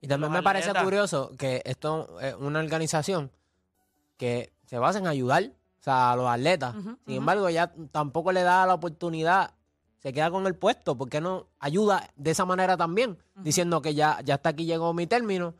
[0.00, 0.84] Y también Los me parece atletas.
[0.84, 3.32] curioso que esto es una organización
[4.16, 5.50] que se basa en ayudar
[5.86, 6.74] sea, a los atletas.
[7.06, 9.52] Sin embargo, ya tampoco le da la oportunidad,
[9.98, 10.96] se queda con el puesto.
[10.96, 13.18] ¿Por qué no ayuda de esa manera también?
[13.36, 15.54] Diciendo que ya, ya hasta aquí llegó mi término.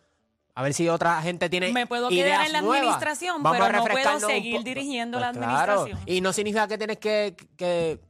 [0.54, 2.78] A ver si otra gente tiene Me puedo ideas quedar en la nuevas.
[2.78, 5.72] administración, Vamos a pero no puedo seguir dirigiendo Pues la claro.
[5.82, 5.98] administración.
[6.06, 8.00] Y no significa que tienes que, que-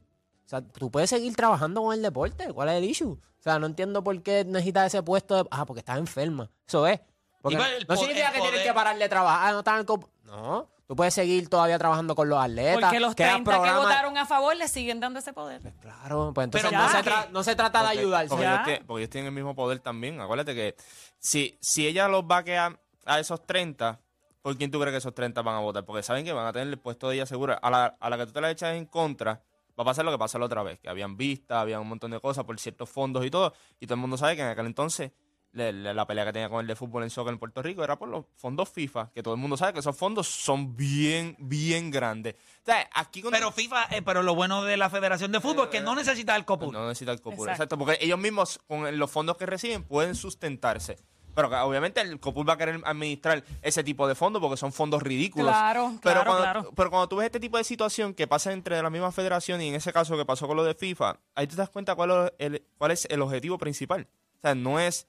[0.44, 2.52] O sea, tú puedes seguir trabajando con el deporte.
[2.52, 3.12] ¿Cuál es el issue?
[3.14, 5.48] O sea, no entiendo por qué necesitas ese puesto de...
[5.50, 6.48] Ah, porque estás enferma.
[6.68, 7.00] Eso es.
[7.42, 9.48] Porque no significa que tienes que parar de trabajar.
[9.48, 12.81] Ah, no, estás en el co- no, tú puedes seguir todavía trabajando con los atletas.
[12.81, 15.61] Porque los creas 30 que votaron a favor le siguen dando ese poder.
[15.81, 18.29] Claro, pues entonces Pero no, se no se trata de Porque- ayudar.
[18.29, 20.20] Porque ellos, tienen, porque ellos tienen el mismo poder también.
[20.20, 20.77] Acuérdate que
[21.18, 24.01] si, si ella los va a quedar a esos 30,
[24.42, 25.85] ¿por quién tú crees que esos 30 van a votar?
[25.85, 27.55] Porque saben que van a tener el puesto de ella segura.
[27.55, 29.42] A la, a la que tú te la echas en contra,
[29.79, 32.11] va a pasar lo que pasó la otra vez, que habían vistas, había un montón
[32.12, 33.53] de cosas por ciertos fondos y todo.
[33.81, 35.12] Y todo el mundo sabe que en aquel entonces
[35.57, 38.09] la pelea que tenía con el de fútbol en soccer en Puerto Rico era por
[38.09, 42.35] los fondos FIFA, que todo el mundo sabe que esos fondos son bien, bien grandes.
[42.35, 45.64] O sea, aquí con Pero FIFA, eh, pero lo bueno de la Federación de Fútbol
[45.66, 46.73] es que no necesita el COPUR.
[46.73, 47.49] no necesita el COPUR.
[47.49, 47.53] Exacto.
[47.53, 47.79] Exacto.
[47.79, 50.99] porque ellos mismos, con los fondos que reciben, pueden sustentarse.
[51.37, 55.03] Pero obviamente el COPUR va a querer administrar ese tipo de fondos porque son fondos
[55.03, 55.51] ridículos.
[55.51, 56.73] Claro, pero claro, cuando, claro.
[56.75, 59.69] Pero cuando tú ves este tipo de situación que pasa entre la misma federación y
[59.69, 62.33] en ese caso que pasó con lo de FIFA, ahí te das cuenta cuál es
[62.38, 64.09] el, cuál es el objetivo principal.
[64.38, 65.07] O sea, no es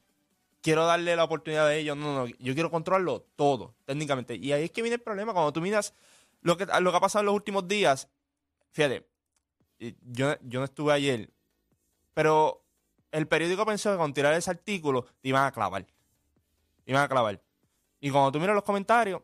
[0.61, 4.35] quiero darle la oportunidad a ellos, no, no, yo quiero controlarlo todo, técnicamente.
[4.35, 5.33] Y ahí es que viene el problema.
[5.33, 5.93] Cuando tú miras
[6.41, 8.09] lo que, lo que ha pasado en los últimos días,
[8.71, 9.07] fíjate,
[9.79, 11.29] y yo, yo no estuve ayer,
[12.13, 12.63] pero
[13.11, 15.85] el periódico pensó que con tirar ese artículo te iban a clavar.
[16.83, 17.41] Te iban a clavar.
[17.99, 19.21] Y cuando tú miras los comentarios,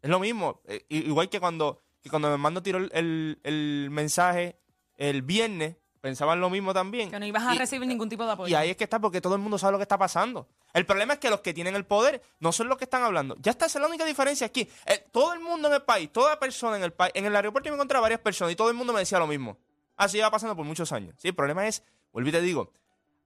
[0.00, 0.60] es lo mismo.
[0.66, 4.58] Eh, igual que cuando, cuando me mando tiró el- el mensaje
[4.96, 7.10] el viernes, pensaban lo mismo también.
[7.10, 8.50] Que no ibas a Y- recibir ningún tipo de apoyo.
[8.50, 10.46] y ahí es que está porque todo el mundo sabe lo que está pasando.
[10.74, 13.36] El problema es que los que tienen el poder no son los que están hablando.
[13.40, 14.68] Ya está, esa es la única diferencia aquí.
[14.86, 17.68] Eh, todo el mundo en el país, toda persona en el país, en el aeropuerto
[17.68, 19.56] yo me encontré a varias personas y todo el mundo me decía lo mismo.
[19.96, 21.14] Así va pasando por muchos años.
[21.18, 22.72] Sí, el problema es, vuelvo y te digo,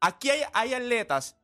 [0.00, 1.36] aquí hay, hay atletas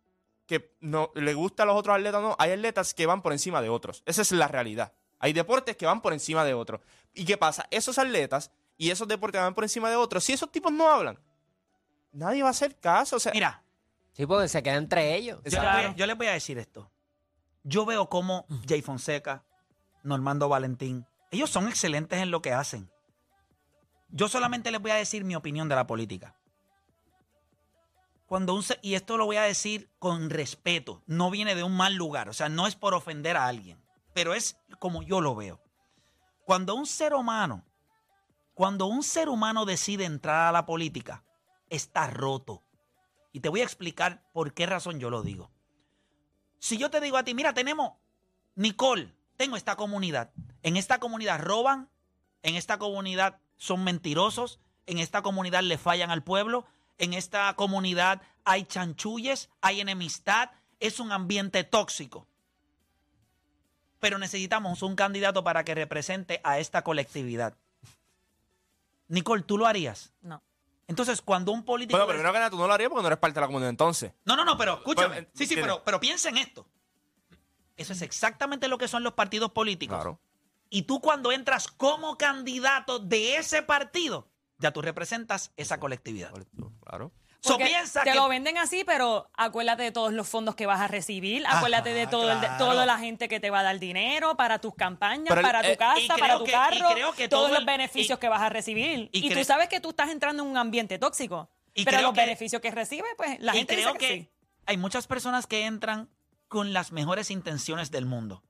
[0.46, 3.62] que no le gusta a los otros atletas, no, hay atletas que van por encima
[3.62, 4.02] de otros.
[4.04, 4.92] Esa es la realidad.
[5.18, 6.80] Hay deportes que van por encima de otros.
[7.14, 7.66] ¿Y qué pasa?
[7.70, 8.50] Esos atletas
[8.86, 11.18] y esos deportes van por encima de otros, si esos tipos no hablan,
[12.12, 13.16] nadie va a hacer caso.
[13.16, 13.62] O sea, Mira,
[14.12, 15.40] Sí, porque se queda entre ellos.
[15.44, 16.90] yo, les voy a- yo les voy a decir esto.
[17.62, 19.44] Yo veo cómo Jay Fonseca,
[20.02, 22.90] Normando Valentín, ellos son excelentes en lo que hacen.
[24.08, 26.36] Yo solamente les voy a decir mi opinión de la política.
[28.26, 31.94] Cuando un y esto lo voy a decir con respeto, no viene de un mal
[31.94, 33.78] lugar, o sea, no es por ofender a alguien,
[34.14, 35.60] pero es como yo lo veo.
[36.44, 37.64] Cuando un ser humano,
[38.54, 41.24] cuando un ser humano decide entrar a la política,
[41.70, 42.62] está roto.
[43.32, 45.50] Y te voy a explicar por qué razón yo lo digo.
[46.58, 47.94] Si yo te digo a ti, mira, tenemos,
[48.54, 50.30] Nicole, tengo esta comunidad.
[50.62, 51.88] En esta comunidad roban,
[52.42, 56.66] en esta comunidad son mentirosos, en esta comunidad le fallan al pueblo,
[56.98, 62.28] en esta comunidad hay chanchulles, hay enemistad, es un ambiente tóxico.
[63.98, 67.56] Pero necesitamos un candidato para que represente a esta colectividad.
[69.08, 70.12] Nicole, ¿tú lo harías?
[70.20, 70.42] No.
[70.88, 71.96] Entonces, cuando un político...
[71.96, 73.70] Bueno, primero que nada, tú no lo harías porque no eres parte de la comunidad
[73.70, 74.12] entonces.
[74.24, 75.16] No, no, no, pero escúchame.
[75.16, 76.66] Pero, sí, sí, pero, pero piensa en esto.
[77.76, 79.96] Eso es exactamente lo que son los partidos políticos.
[79.96, 80.20] Claro.
[80.68, 86.32] Y tú cuando entras como candidato de ese partido, ya tú representas esa colectividad.
[86.84, 87.12] Claro.
[87.44, 90.64] So, Porque piensa te que lo venden así, pero acuérdate de todos los fondos que
[90.64, 92.64] vas a recibir, acuérdate de todo el de- claro.
[92.66, 95.68] toda la gente que te va a dar dinero para tus campañas, el- para tu
[95.70, 98.28] eh, casa, para tu que- carro, creo que todos todo los el- beneficios y- que
[98.28, 99.08] vas a recibir.
[99.12, 102.62] y tú sabes que tú estás entrando en un ambiente tóxico, Y pero los beneficios
[102.62, 104.28] que recibes, pues la y gente creo dice que, sí.
[104.66, 106.08] hay muchas personas que entran
[106.46, 108.44] con las mejores intenciones del mundo.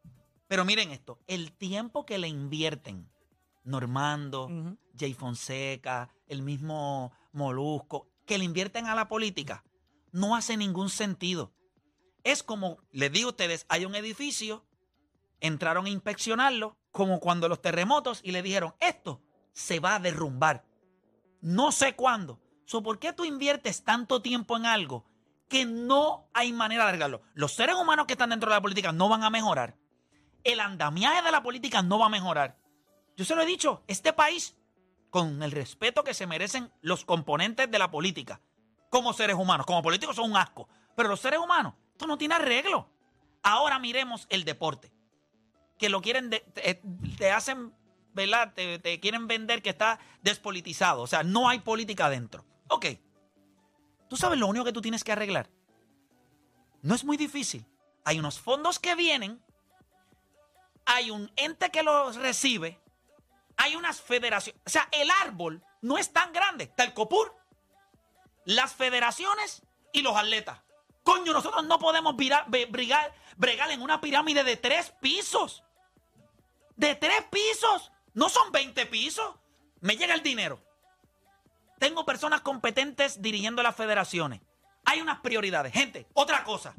[0.49, 3.09] Pero miren esto, el tiempo que le invierten
[3.65, 4.77] Normando, Ujú.
[4.99, 9.63] Jay Fonseca, el mismo Molusco, que le invierten a la política,
[10.11, 11.53] no hace ningún sentido.
[12.25, 14.65] Es como, les digo a ustedes, hay un edificio,
[15.41, 19.21] entraron a inspeccionarlo, como cuando los terremotos, y le dijeron, esto
[19.53, 20.65] se va a derrumbar.
[21.43, 22.41] No sé cuándo.
[22.65, 25.05] So, ¿Por qué tú inviertes tanto tiempo en algo
[25.47, 27.21] que no hay manera de arreglarlo?
[27.35, 29.77] Los seres humanos que están dentro de la política no van a mejorar.
[30.43, 32.57] El andamiaje de la política no va a mejorar.
[33.15, 34.57] Yo se lo he dicho, este país,
[35.13, 38.41] con el respeto que se merecen los componentes de la política,
[38.89, 42.35] como seres humanos, como políticos son un asco, pero los seres humanos, esto no tiene
[42.35, 42.89] arreglo.
[43.43, 44.91] Ahora miremos el deporte,
[45.79, 46.81] que lo quieren, de- te,
[47.19, 47.75] te hacen,
[48.15, 48.55] ¿verdad?
[48.55, 52.47] Te, te quieren vender que está despolitizado, o sea, no hay política adentro.
[52.69, 52.87] Ok,
[54.09, 55.51] tú sabes lo único que tú tienes que arreglar.
[56.81, 57.67] No es muy difícil.
[58.05, 59.43] Hay unos fondos que vienen,
[60.87, 62.81] hay un ente que los recibe,
[63.63, 64.61] hay unas federaciones.
[64.67, 66.65] O sea, el árbol no es tan grande.
[66.65, 67.33] Está el COPUR,
[68.45, 70.59] las federaciones y los atletas.
[71.05, 75.63] Coño, nosotros no podemos bregar en una pirámide de tres pisos.
[76.75, 77.93] De tres pisos.
[78.15, 79.37] No son 20 pisos.
[79.81, 80.61] Me llega el dinero.
[81.79, 84.41] Tengo personas competentes dirigiendo las federaciones.
[84.85, 85.73] Hay unas prioridades.
[85.73, 86.75] Gente, otra cosa.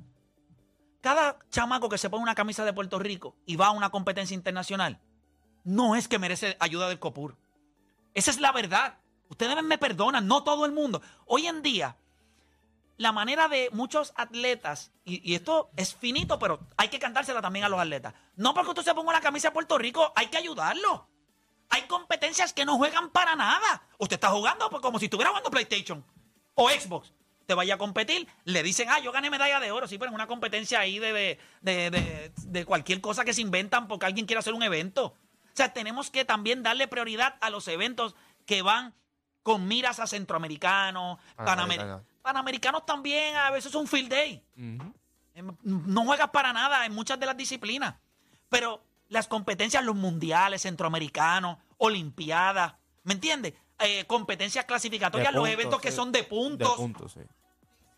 [1.00, 4.36] Cada chamaco que se pone una camisa de Puerto Rico y va a una competencia
[4.36, 5.02] internacional,
[5.64, 7.36] no es que merece ayuda del COPUR.
[8.14, 8.98] Esa es la verdad.
[9.30, 11.02] Ustedes me perdonan, no todo el mundo.
[11.26, 11.98] Hoy en día,
[12.98, 17.70] la manera de muchos atletas, y, esto es finito, pero hay que cantársela también a
[17.70, 18.14] los atletas.
[18.36, 21.08] No porque usted se ponga la camisa de Puerto Rico, hay que ayudarlo.
[21.70, 23.88] Hay competencias que no juegan para nada.
[23.98, 26.06] Usted está jugando pues, como si estuviera jugando PlayStation
[26.54, 27.12] o Xbox.
[27.48, 29.88] Te vaya a competir, le dicen, ah, yo gané medalla de oro.
[29.88, 33.42] Sí, pero en una competencia ahí de, de, de- de- de cualquier cosa que se
[33.42, 35.16] inventan porque alguien quiere hacer un evento.
[35.54, 38.94] O sea, tenemos que también darle prioridad a los eventos que van
[39.44, 42.02] con miras a centroamericanos, panamer- Panamericanos.
[42.22, 44.44] panamericanos también, a veces es un field day.
[44.56, 47.96] Em, No juegas para nada en muchas de las disciplinas.
[48.50, 53.54] Pero las competencias, los mundiales, centroamericanos, olimpiadas, ¿me entiendes?
[53.80, 56.76] Eh, competencias clasificatorias, los puntos, eventos que son de De puntos.
[56.76, 57.20] puntos, sí.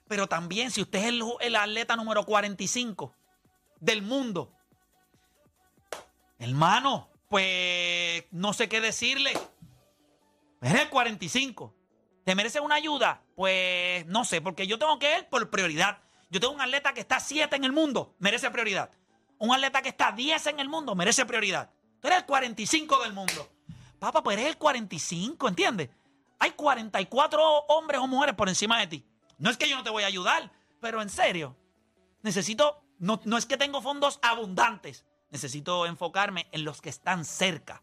[0.08, 3.14] Pero también, si usted es el, el atleta número 45
[3.80, 4.52] del mundo,
[6.40, 9.34] hermano, pues no sé qué decirle.
[10.62, 11.74] Eres el 45.
[12.24, 13.22] ¿Te merece una ayuda?
[13.36, 16.00] Pues no sé, porque yo tengo que ir por prioridad.
[16.30, 18.90] Yo tengo un atleta que está 7 en el mundo, merece prioridad.
[19.38, 21.72] Un atleta que está 10 en el mundo, merece prioridad.
[22.02, 23.50] Tú eres el 45 del mundo.
[24.00, 25.90] Papá, pues eres el 45, ¿entiendes?
[26.40, 29.06] Hay 44 hombres o mujeres por encima de ti.
[29.38, 31.56] No es que yo no te voy a ayudar, pero en serio,
[32.22, 37.82] necesito, no, no es que tengo fondos abundantes, necesito enfocarme en los que están cerca.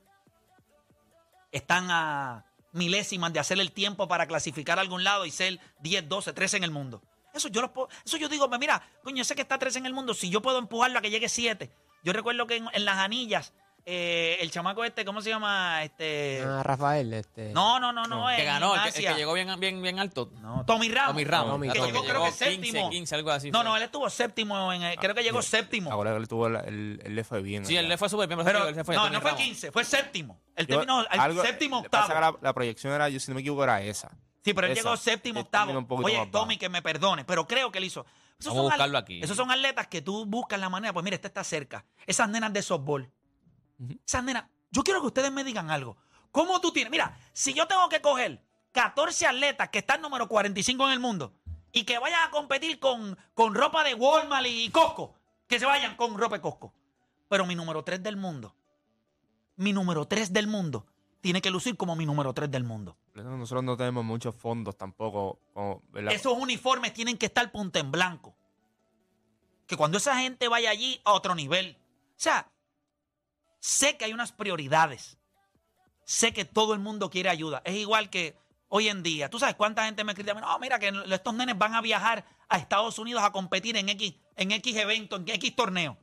[1.51, 6.09] Están a milésimas de hacer el tiempo para clasificar a algún lado y ser 10,
[6.09, 7.03] 12, 13 en el mundo.
[7.35, 9.93] Eso yo, los puedo- eso yo digo, mira, coño, sé que está 13 en el
[9.93, 11.71] mundo, si yo puedo empujarlo a que llegue 7.
[12.03, 13.53] Yo recuerdo que en las anillas,
[13.85, 15.83] eh, el chamaco este, ¿cómo se llama?
[15.83, 16.43] Este...
[16.47, 17.53] Ah, Rafael, este.
[17.53, 18.27] No, no, no, no.
[18.37, 20.31] que ganó, el que, el llegó bien, bien, bien alto.
[20.41, 21.13] No, Tommy Ramos.
[21.13, 21.51] Tommy Ramos.
[21.53, 22.91] Tommy que llegó, creo que llegó 15, séptimo.
[22.91, 23.51] 15, algo así.
[23.51, 23.65] No, fue.
[23.69, 24.73] no, él estuvo séptimo.
[24.73, 25.91] En, el- creo que llegó Ah, séptimo.
[25.91, 27.67] Ahora él tuvo el, él le fue bien.
[27.67, 29.45] Sí, él le fue súper bien, pero, Pero, fue, no, Tommy no fue Ramos.
[29.45, 30.41] 15, fue séptimo.
[30.55, 32.07] Él Yo- terminó al algo- séptimo, octavo.
[32.09, 34.11] que La, la proyección era, yo si no me equivoco, era esa.
[34.45, 34.83] Sí, pero él Esa.
[34.83, 35.87] llegó séptimo, octavo.
[36.03, 38.05] Oye, Tommy, que me perdone, pero creo que él hizo.
[38.41, 39.21] Esos Vamos a son buscarlo aquí.
[39.23, 41.85] Esos son atletas que tú buscas la manera, pues mira, este está cerca.
[42.07, 43.09] Esas nenas de softball.
[44.25, 44.45] Nenas.
[44.71, 45.97] Yo quiero que ustedes me digan algo.
[46.31, 46.91] ¿Cómo tú tienes?
[46.91, 48.43] Mira, si yo tengo que coger
[48.73, 51.35] 14 atletas que están número 45 en el mundo
[51.73, 55.15] y que vayan a competir con, con ropa de Walmart y Costco,
[55.47, 56.73] que se vayan con ropa de Costco.
[57.29, 58.55] Pero mi número tres del mundo,
[59.57, 60.87] mi número tres del mundo,
[61.21, 62.97] tiene que lucir como mi número tres del mundo.
[63.15, 65.39] Nosotros no tenemos muchos fondos tampoco.
[66.11, 68.35] Esos uniformes tienen que estar punta en blanco.
[69.67, 71.79] Que cuando esa gente vaya allí a otro nivel.
[71.79, 72.51] O sea,
[73.63, 75.19] sé que hay unas prioridades.
[76.05, 77.63] Sé que todo el mundo quiere ayuda.
[77.65, 78.37] Es igual que
[78.69, 79.31] hoy en día.
[79.31, 80.35] ¿Tú sabes cuánta gente me critica?
[80.35, 84.15] No, mira, que estos nenes van a viajar a Estados Unidos a competir en X,
[84.37, 85.97] en X evento, en X torneo.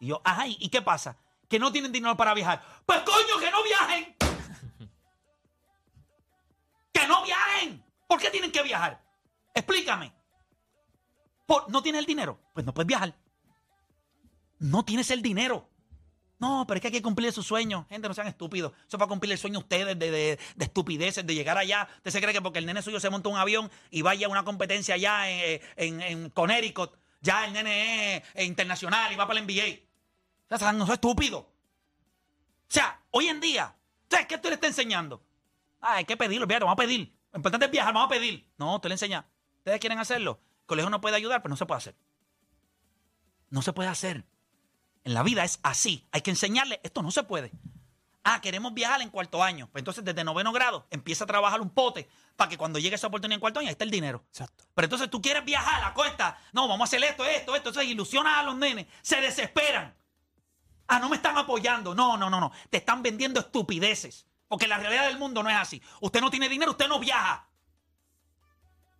[0.00, 1.18] Y yo, ajá, ¿y qué pasa?
[1.46, 2.64] Que no tienen dinero para viajar.
[2.86, 4.16] Pues coño, que no viajen.
[6.92, 7.84] que no viajen.
[8.08, 9.04] ¿Por qué tienen que viajar?
[9.52, 10.10] Explícame.
[11.46, 12.40] Por- ¿No tienes el dinero?
[12.54, 13.14] Pues no puedes viajar.
[14.58, 15.68] No tienes el dinero.
[16.38, 17.86] No, pero es que hay que cumplir su sueño.
[17.88, 18.72] Gente, no sean estúpidos.
[18.72, 21.88] Eso es para cumplir el sueño de ustedes de, de- de estupideces, de llegar allá.
[21.98, 24.30] Usted se cree que porque el nene suyo se monta un avión y vaya a
[24.30, 29.26] una competencia allá en, en, en Connecticut, ya el nene es eh, internacional y va
[29.26, 29.80] para el NBA.
[30.54, 31.38] O sea, no es estúpido.
[31.38, 31.48] O
[32.68, 33.74] sea, hoy en día,
[34.10, 35.22] ¿sabes qué tú le estás enseñando?
[35.80, 37.14] Ah, hay que pedirlo, fíjate, vamos a pedir.
[37.32, 38.46] Lo importante es viajar, vamos a pedir.
[38.58, 39.24] No, tú le enseñas.
[39.58, 40.40] ¿Ustedes quieren hacerlo?
[40.62, 41.94] El colegio no puede ayudar, pero no se puede hacer.
[43.50, 44.24] No se puede hacer.
[45.04, 46.06] En la vida es así.
[46.12, 47.52] Hay que enseñarle, esto no se puede.
[48.24, 49.68] Ah, queremos viajar en cuarto año.
[49.70, 53.08] Pues entonces desde noveno grado empieza a trabajar un pote para que cuando llegue esa
[53.08, 54.24] oportunidad en cuarto año, ahí está el dinero.
[54.28, 54.64] Exacto.
[54.74, 56.38] Pero entonces tú quieres viajar a la costa.
[56.52, 57.68] No, vamos a hacer esto, esto, esto.
[57.68, 58.86] Entonces ilusionas a los nenes.
[59.02, 59.94] Se desesperan.
[60.86, 61.94] Ah, no me están apoyando.
[61.94, 62.50] No, no, no, no.
[62.70, 64.26] Te están vendiendo estupideces.
[64.48, 65.82] Porque la realidad del mundo no es así.
[66.00, 67.46] Usted no tiene dinero, usted no viaja.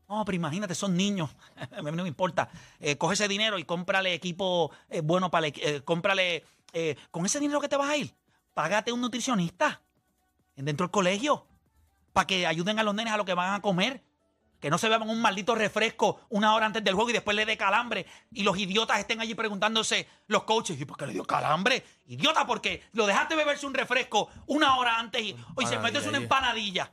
[0.09, 1.31] No, pero imagínate, son niños.
[1.77, 2.49] A mí no me importa.
[2.81, 5.49] Eh, coge ese dinero y cómprale equipo eh, bueno para...
[5.49, 6.45] eh, cómprale...
[6.73, 8.15] eh, con ese dinero que te vas a ir,
[8.53, 9.81] págate un nutricionista
[10.57, 11.47] dentro del colegio
[12.13, 14.03] para que ayuden a los nenes a lo que van a comer.
[14.61, 17.45] Que no se beban un maldito refresco una hora antes del juego y después le
[17.45, 18.07] dé calambre.
[18.33, 21.85] Y los idiotas estén allí preguntándose, los coaches, ¿y por qué le dio calambre?
[22.07, 26.17] Idiota, porque lo dejaste beberse un refresco una hora antes y hoy se metes una
[26.17, 26.91] empanadilla.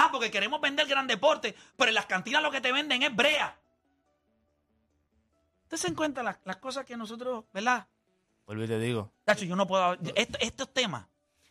[0.00, 3.14] Ah, porque queremos vender gran deporte, pero en las cantinas lo que te venden es
[3.14, 3.58] brea.
[5.64, 7.86] ¿Usted se encuentra las, las cosas que nosotros, ¿verdad?
[8.46, 9.12] Vuelvo y te digo.
[9.24, 9.94] Tacho, yo no puedo.
[10.14, 11.06] esto- estos temas.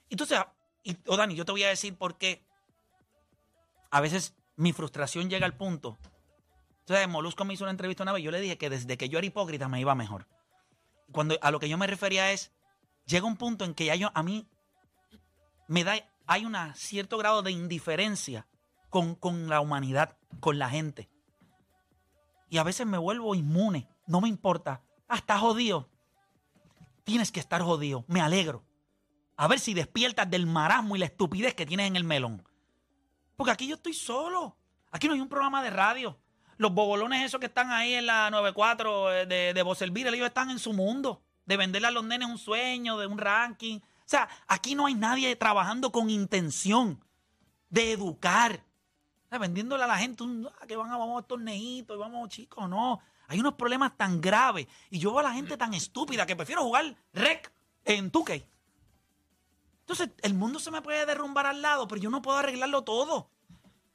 [0.10, 0.40] Entonces,
[0.84, 2.42] y, o Dani, yo te voy a decir por qué
[3.92, 5.98] a veces mi frustración llega al punto.
[6.80, 9.10] Entonces, Molusco me hizo una entrevista una vez y yo le dije que desde que
[9.10, 10.26] yo era hipócrita me iba mejor.
[11.12, 12.52] Cuando a lo que yo me refería es,
[13.06, 14.48] llega un punto en que ya yo, a mí
[15.68, 15.96] me da,
[16.28, 18.48] hay un cierto grado de indiferencia
[18.90, 21.10] con, con la humanidad, con la gente.
[22.50, 24.84] Y a veces me vuelvo inmune, no me importa.
[25.08, 25.90] Ah, está jodido.
[27.06, 28.66] Tienes que estar jodido, me alegro.
[29.38, 32.46] A ver si despiertas del marasmo y la estupidez que tienes en el melón.
[33.38, 34.58] Porque aquí yo estoy solo.
[34.92, 36.20] Aquí no hay un programa de radio.
[36.58, 40.50] Los bobolones esos que están ahí en la 94 eh, de, de Voz ellos están
[40.50, 41.24] en su mundo.
[41.46, 43.80] De venderle a los nenes un sueño, de un ranking.
[44.08, 47.04] O sea, aquí no hay nadie trabajando con intención
[47.70, 48.64] de educar.
[49.30, 52.70] Vendiéndole a la gente un, ah, que van a, vamos a torneitos y vamos, chicos,
[52.70, 53.02] no.
[53.28, 54.66] Hay unos problemas tan graves.
[54.90, 57.52] Y yo veo a la gente tan estúpida que prefiero jugar rec
[57.84, 58.46] en 2K.
[59.82, 63.30] Entonces, el mundo se me puede derrumbar al lado, pero yo no puedo arreglarlo todo.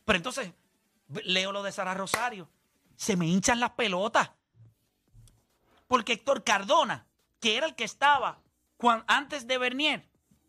[0.04, 0.52] Pero entonces,
[1.24, 2.50] leo lo de Sara Rosario.
[2.96, 4.30] Se me hinchan las pelotas.
[5.88, 7.06] Porque Héctor Cardona,
[7.40, 8.41] que era el que estaba
[9.06, 10.08] antes de Bernier,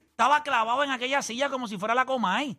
[0.10, 2.58] estaba clavado en aquella silla como si fuera la Comay.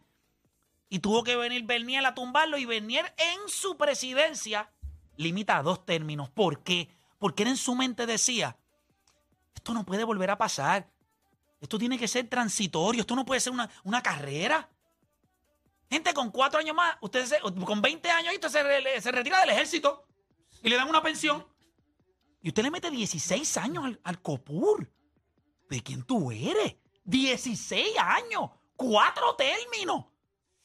[0.89, 4.71] Y tuvo que venir Bernier a tumbarlo y Bernier en su presidencia
[5.17, 6.31] limita a dos términos.
[6.31, 6.89] ¿Por qué?
[7.19, 8.57] Porque él en su mente decía,
[9.55, 10.91] esto no puede volver a pasar.
[11.61, 13.01] Esto tiene que ser transitorio.
[13.01, 14.69] Esto no puede ser una, una carrera.
[15.91, 17.27] Gente con cuatro años más, usted
[17.65, 20.05] con 20 años, usted se, se retira del ejército
[20.63, 21.47] y le dan una pensión.
[22.43, 24.91] Y usted le mete 16 años al, al COPUR.
[25.69, 26.77] ¿De quién tú eres?
[27.05, 28.51] 16 años.
[28.77, 30.05] Cuatro términos.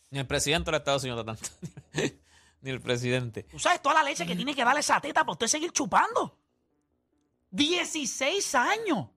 [0.09, 1.49] Ni el presidente de los Estados Unidos tanto.
[2.61, 3.43] Ni el presidente.
[3.43, 6.37] Tú sabes toda la leche que tiene que darle esa teta para usted seguir chupando.
[7.51, 9.07] 16 años.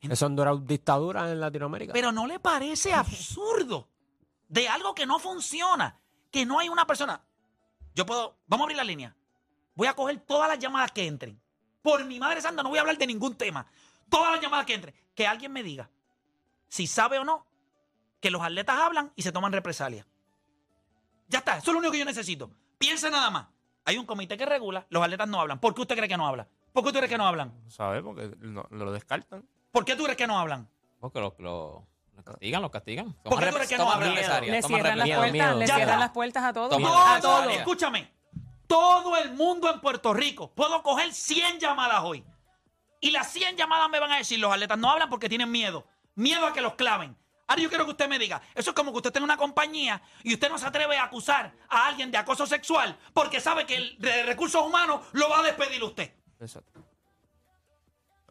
[0.00, 1.92] Eso han durado dictaduras en Latinoamérica.
[1.92, 3.88] Pero no le parece absurdo
[4.48, 7.22] de algo que no funciona, que no hay una persona.
[7.94, 9.16] Yo puedo, vamos a abrir la línea.
[9.74, 11.40] Voy a coger todas las llamadas que entren.
[11.82, 13.66] Por mi madre santa, no voy a hablar de ningún tema.
[14.08, 14.94] Todas las llamadas que entren.
[15.14, 15.90] Que alguien me diga
[16.68, 17.46] si sabe o no
[18.20, 20.06] que los atletas hablan y se toman represalias.
[21.28, 22.50] Ya está, eso es lo único que yo necesito.
[22.78, 23.46] Piensa nada más.
[23.84, 25.58] Hay un comité que regula, los atletas no hablan.
[25.60, 26.46] ¿Por qué usted cree que no habla?
[26.72, 27.52] ¿Por qué usted cree que no hablan?
[27.68, 28.02] ¿Sabes?
[28.02, 29.46] Porque no- lo descartan.
[29.72, 30.68] ¿Por qué tú crees que no hablan?
[31.00, 31.86] Porque lo, lo,
[32.16, 33.12] lo castigan, lo castigan.
[33.24, 34.10] ¿Por qué tú crees que no hablan?
[34.10, 35.58] represalias, Le cierran las puertas, miedo.
[35.58, 36.70] le cierran las puertas a todos.
[36.70, 37.16] Toma.
[37.16, 37.52] A Todo, todos.
[37.56, 38.10] escúchame,
[38.66, 42.24] todo el mundo en Puerto Rico, puedo coger 100 llamadas hoy.
[43.00, 45.86] Y las 100 llamadas me van a decir, los atletas no hablan porque tienen miedo.
[46.14, 47.16] Miedo a que los claven.
[47.46, 50.02] Ahora yo quiero que usted me diga, eso es como que usted tenga una compañía
[50.22, 53.76] y usted no se atreve a acusar a alguien de acoso sexual porque sabe que
[53.76, 56.12] el de recursos humanos lo va a despedir usted.
[56.40, 56.84] Exacto.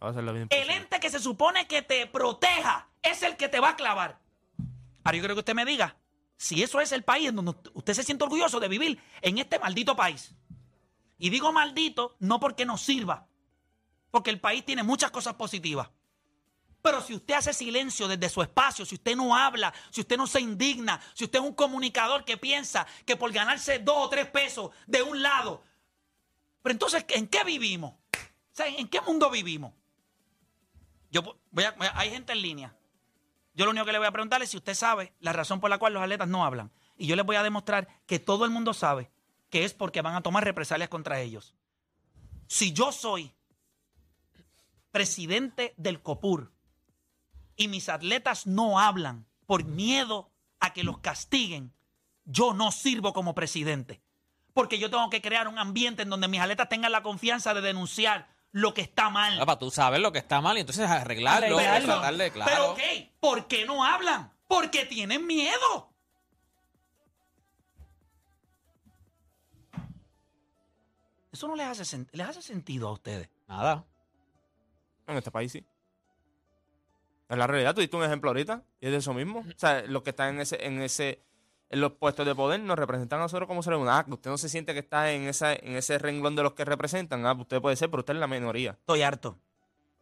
[0.03, 3.69] Va a El ente que se supone que te proteja es el que te va
[3.69, 4.19] a clavar.
[5.03, 5.95] Ahora yo quiero que usted me diga
[6.35, 9.57] si eso es el país en donde usted se siente orgulloso de vivir en este
[9.57, 10.35] maldito país.
[11.17, 13.27] Y digo maldito no porque nos sirva,
[14.17, 15.89] porque el país tiene muchas cosas positivas.
[16.81, 20.25] Pero si usted hace silencio desde su espacio, si usted no habla, si usted no
[20.25, 24.25] se indigna, si usted es un comunicador que piensa que por ganarse dos o tres
[24.27, 25.63] pesos de un lado,
[26.63, 27.93] pero entonces, ¿en qué vivimos?
[28.57, 29.71] ¿en qué mundo vivimos?
[31.11, 32.75] Yo po- voy a- voy a- hay gente en línea.
[33.53, 35.69] Yo lo único que le voy a preguntar es si usted sabe la razón por
[35.69, 36.71] la cual los atletas no hablan.
[36.97, 39.11] Y yo les voy a demostrar que todo el mundo sabe
[39.51, 41.53] que es porque van a tomar represalias contra ellos.
[42.47, 43.31] Si yo soy
[44.97, 46.51] presidente del COPUR
[47.55, 51.71] y mis atletas no hablan por miedo a que los castiguen,
[52.25, 54.01] yo no sirvo como presidente.
[54.55, 57.61] Porque yo tengo que crear un ambiente en donde mis atletas tengan la confianza de
[57.61, 59.39] denunciar lo que está mal.
[59.39, 61.85] Ah, para tú sabes lo que está mal y entonces arreglarlo, Arreglarlo.
[61.93, 62.51] tratar de, claro.
[62.51, 64.33] Pero ok, ¿por qué no hablan?
[64.47, 65.93] Porque tienen miedo.
[71.31, 73.29] Eso no les hace, les hace sentido a ustedes.
[73.47, 73.85] Nada.
[75.07, 75.65] En este país sí.
[77.29, 79.39] En la realidad, tú diste un ejemplo ahorita y es de eso mismo.
[79.39, 81.21] O sea, los que están en ese, en ese,
[81.69, 83.99] en los puestos de poder nos representan a nosotros como seres humanos.
[83.99, 86.53] Ah, que usted no se siente que está en esa, en ese renglón de los
[86.53, 87.25] que representan.
[87.25, 88.71] Ah, usted puede ser, pero usted es la minoría.
[88.71, 89.37] Estoy harto.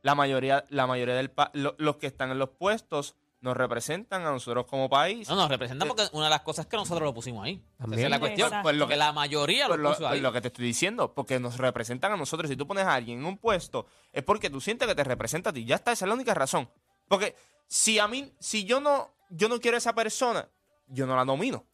[0.04, 4.26] La mayoría, la mayoría del pa- lo- los que están en los puestos nos representan
[4.26, 5.30] a nosotros como país.
[5.30, 7.64] No, nos representa Eh, porque una de las cosas es que nosotros lo pusimos ahí.
[7.78, 8.00] También.
[8.00, 8.48] Esa es la cuestión.
[8.48, 8.64] Exacto.
[8.64, 10.22] Pues lo que la mayoría Pues lo lo, puso pues ahí.
[10.22, 12.50] lo que te estoy diciendo, porque nos representan a nosotros.
[12.50, 15.52] Si tú pones a alguien en un puesto, es porque tú sientes que te representa
[15.52, 15.64] a ti.
[15.66, 16.70] Ya está, esa es la única razón.
[17.08, 17.36] Porque
[17.68, 20.50] si a mí, si yo no, yo no quiero a esa persona,
[20.88, 21.66] yo no la nomino.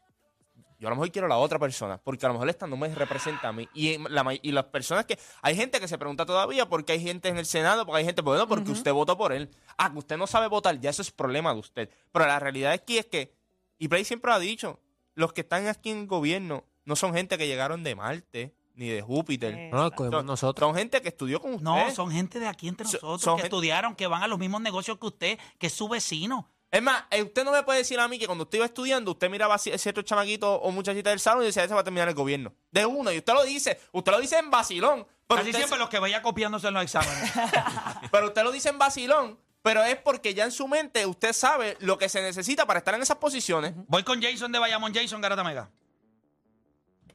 [0.82, 2.76] Yo a lo mejor quiero a la otra persona, porque a lo mejor esta no
[2.76, 3.70] me representa a mí.
[3.76, 5.18] Y, la, y las personas que.
[5.44, 8.06] Hay gente que se pregunta todavía por qué hay gente en el Senado, porque hay
[8.06, 9.50] gente, bueno, porque usted votó por él.
[9.78, 11.90] Ah, que usted no sabe votar, ya eso es problema de usted.
[12.12, 13.32] Pero la realidad aquí es que,
[13.78, 14.80] y Play siempre lo ha dicho,
[15.14, 18.88] los que están aquí en el gobierno no son gente que llegaron de Marte ni
[18.90, 19.54] de Júpiter.
[19.54, 20.68] Eh, No, Son, nosotros.
[20.68, 21.64] son gente que estudió con usted.
[21.64, 24.28] No, son gente de aquí entre So- nosotros son que gente- estudiaron, que van a
[24.28, 26.50] los mismos negocios que usted, que es su vecino.
[26.72, 29.12] Es más, eh, usted no me puede decir a mí que cuando usted iba estudiando,
[29.12, 31.84] usted miraba a ci- cierto chamaquito o muchachita del salón y decía, ese va a
[31.84, 32.54] terminar el gobierno.
[32.72, 35.06] De uno, y usted lo dice, usted lo dice en vacilón.
[35.28, 37.32] Pero Casi siempre los que vaya copiándose en los exámenes.
[38.12, 41.76] pero usted lo dice en vacilón, pero es porque ya en su mente usted sabe
[41.82, 43.74] lo que se necesita para estar en esas posiciones.
[43.88, 44.94] Voy con Jason de Bayamón.
[44.94, 45.70] Jason Garata Mega.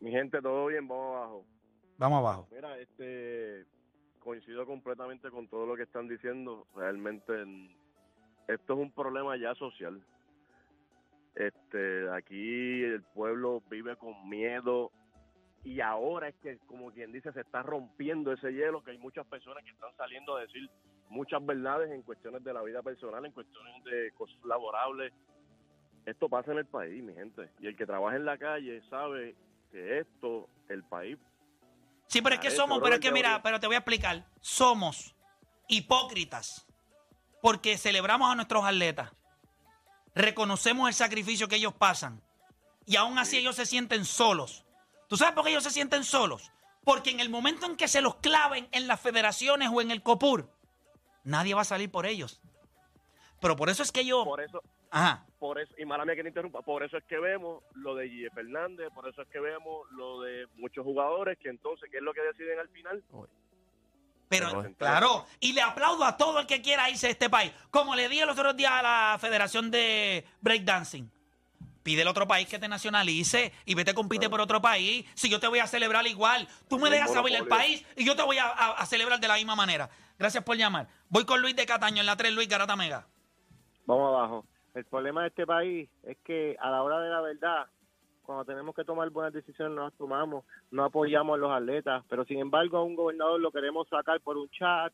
[0.01, 1.45] Mi gente, todo bien, vamos abajo.
[1.99, 2.49] Vamos abajo.
[2.53, 3.65] Mira, este
[4.21, 6.67] coincido completamente con todo lo que están diciendo.
[6.75, 7.33] Realmente
[8.49, 10.01] esto es un problema ya social.
[11.35, 14.91] Este, aquí el pueblo vive con miedo
[15.65, 19.27] y ahora es que, como quien dice, se está rompiendo ese hielo, que hay muchas
[19.27, 20.71] personas que están saliendo a decir
[21.09, 25.13] muchas verdades en cuestiones de la vida personal, en cuestiones de cosas laborables.
[26.05, 27.51] Esto pasa en el país, mi gente.
[27.61, 29.35] Y el que trabaja en la calle sabe
[29.73, 31.19] que esto, el país
[32.07, 34.25] Sí, pero es que somos, pero es que mira, pero te voy a explicar.
[34.41, 35.15] Somos
[35.69, 36.67] hipócritas
[37.47, 39.13] porque celebramos a nuestros atletas,
[40.17, 42.21] reconocemos el sacrificio que ellos pasan
[42.87, 44.67] y aún así ellos se sienten solos.
[45.07, 46.51] ¿Tú sabes por qué ellos se sienten solos?
[46.83, 50.03] Porque en el momento en que se los claven en las federaciones o en el
[50.03, 50.51] COPUR,
[51.23, 52.43] nadie va a salir por ellos.
[53.41, 54.25] Pero por eso es que yo...
[54.25, 55.25] por eso Ajá.
[55.39, 58.09] por eso, y mala mía que te interrumpa, por eso es que vemos lo de
[58.09, 62.03] Gille Fernández, por eso es que vemos lo de muchos jugadores que entonces, ¿qué es
[62.03, 63.05] lo que deciden al final?
[64.29, 67.53] Pero, claro, y le aplaudo a todo el que quiera irse de este país.
[67.71, 71.11] Como le dije los otros días a la Federación de Breakdancing.
[71.85, 75.07] Pide el otro país que te nacionalice y vete compite por otro país.
[75.15, 78.17] Si yo te voy a celebrar igual, tú me dejas saber el país y yo
[78.17, 79.89] te voy a, a- a celebrar de la misma manera.
[80.19, 80.89] Gracias por llamar.
[81.09, 83.07] Voy con Luis de Cataño en la 3, Luis Garata Mega.
[83.85, 84.45] Vamos abajo.
[84.75, 87.67] El problema de este país es que a la hora de la verdad,
[88.27, 92.25] cuando tenemos que tomar buenas decisiones, no las tomamos, no apoyamos a los atletas, pero
[92.25, 94.93] sin embargo a un gobernador lo queremos sacar por un chat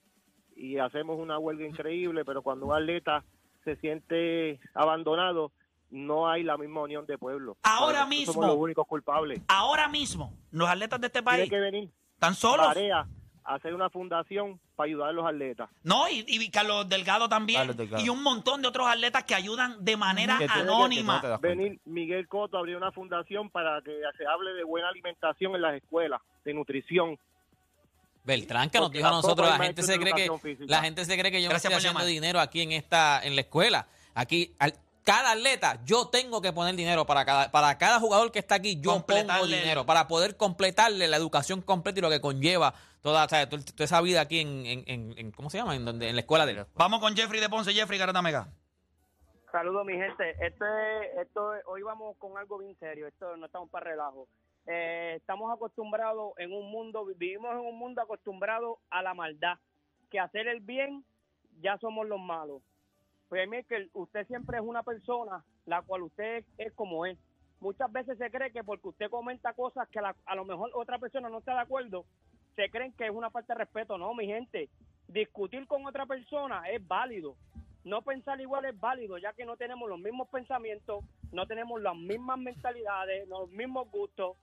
[0.54, 3.24] y hacemos una huelga increíble, pero cuando un atleta
[3.64, 5.50] se siente abandonado,
[5.90, 7.56] no hay la misma unión de pueblo.
[7.62, 8.32] Ahora Nosotros mismo.
[8.34, 9.42] Somos los únicos culpables.
[9.48, 12.66] Ahora mismo, los atletas de este Tiene país que venir están solos.
[12.66, 13.06] Barea a
[13.44, 15.68] hacer una fundación para ayudar a los atletas.
[15.82, 17.60] No, y, y Carlos Delgado también.
[17.60, 18.04] Carlos Delgado.
[18.04, 21.14] Y un montón de otros atletas que ayudan de manera Que tú- que anónima.
[21.16, 21.56] no te das cuenta.
[21.62, 25.62] venir Miguel Coto a abrir una fundación para que se hable de buena alimentación en
[25.62, 27.18] las escuelas, de nutrición.
[28.24, 30.14] Beltrán que nos Porque dijo a tampoco nosotros, hay la gente maestros se de cree
[30.14, 30.66] que educación física.
[30.76, 32.12] la gente se cree que yo Gracias por estoy haciendo llamar.
[32.12, 33.86] dinero aquí en esta en la escuela.
[34.14, 34.74] Aquí al-
[35.04, 38.76] cada atleta yo tengo que poner dinero para cada para cada jugador que está aquí
[38.76, 42.72] yo pongo Completarle el- dinero para poder completarle la educación completa y lo que conlleva
[43.02, 45.76] toda, o sea, toda, toda esa vida aquí en, en, en- ¿cómo se llama?
[45.76, 46.66] En donde en la escuela de él.
[46.74, 47.72] Vamos con Jeffrey de Ponce.
[47.72, 48.48] Jeffrey Garata Mega.
[49.50, 50.30] Saludos, mi gente.
[50.44, 53.06] Esto es, esto es- hoy vamos con algo bien serio.
[53.06, 54.26] Esto no estamos para relajo.
[54.66, 59.58] Eh, estamos acostumbrados en un mundo, vivimos en un mundo acostumbrado a la maldad.
[60.10, 61.04] Que hacer el bien
[61.60, 62.62] ya somos los malos.
[63.28, 67.18] Pues que usted siempre es una persona la cual usted es como es.
[67.60, 70.98] Muchas veces se cree que porque usted comenta cosas que la- a lo mejor otra
[70.98, 72.04] persona no está de acuerdo,
[72.56, 73.98] se creen que es una falta de respeto.
[73.98, 74.68] No, mi gente.
[75.08, 77.36] Discutir con otra persona es válido
[77.84, 81.96] no pensar igual es válido, ya que no tenemos los mismos pensamientos, no tenemos las
[81.96, 84.36] mismas mentalidades, los mismos gustos.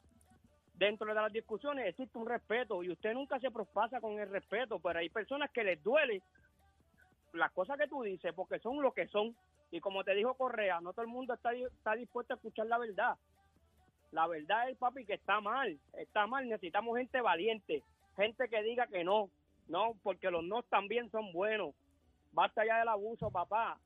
[0.74, 4.80] Dentro de las discusiones existe un respeto y usted nunca se propasa con el respeto,
[4.80, 6.22] pero hay personas que les duele
[7.32, 9.34] las cosas que tú dices porque son lo que son.
[9.72, 12.66] Y como te dijo Correa, no todo el mundo está, di- está dispuesto a escuchar
[12.68, 13.16] la verdad.
[14.12, 16.48] La verdad es, papi, que está mal, está mal.
[16.48, 17.84] Necesitamos gente valiente,
[18.20, 19.30] gente que diga que no,
[19.68, 21.74] no, porque los no también son buenos.
[22.32, 23.80] Basta ya del abuso, papá.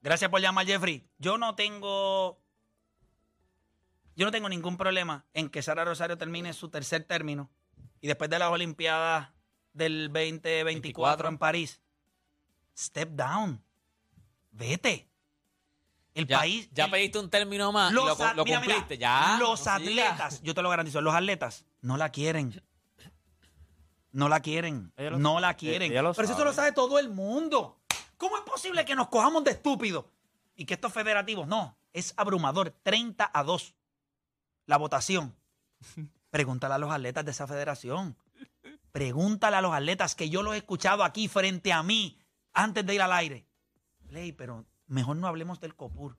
[0.00, 1.04] Gracias por llamar, Jeffrey.
[1.18, 2.38] Yo no tengo.
[4.14, 7.50] Yo no tengo ningún problema en que Sara Rosario termine su tercer término
[8.00, 9.30] y después de las Olimpiadas
[9.72, 11.28] del 2024 24.
[11.28, 11.80] en París,
[12.76, 13.62] step down.
[14.50, 15.08] Vete.
[16.14, 16.68] El Ya, país.
[16.72, 18.98] ya el- pediste un término más los lo, a- lo mira, mira, cumpliste.
[18.98, 19.36] ya.
[19.38, 20.10] Los no sigas.
[20.10, 22.60] atletas, yo te lo garantizo, los atletas no la quieren.
[24.12, 24.92] No la quieren.
[24.96, 25.90] Lo- no la ella- quieren.
[25.92, 27.78] Pero eso lo sabe todo el mundo.
[28.16, 30.06] ¿Cómo es posible que nos cojamos de estúpidos?
[30.56, 32.70] Y que estos federativos, no, es abrumador.
[32.82, 33.74] 30 a 2
[34.66, 35.34] la votación.
[36.30, 38.16] Pregúntale a los atletas de esa federación.
[38.92, 42.18] Pregúntale a los atletas que yo los he escuchado aquí frente a mí
[42.52, 43.46] antes de ir al aire.
[44.08, 46.16] Ley, pero mejor no hablemos del COPUR.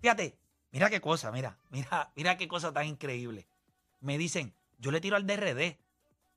[0.00, 0.38] Fíjate,
[0.70, 3.46] mira qué cosa, mira, mira, mira qué cosa tan increíble.
[4.00, 5.78] Me dicen, yo le tiro al DRD,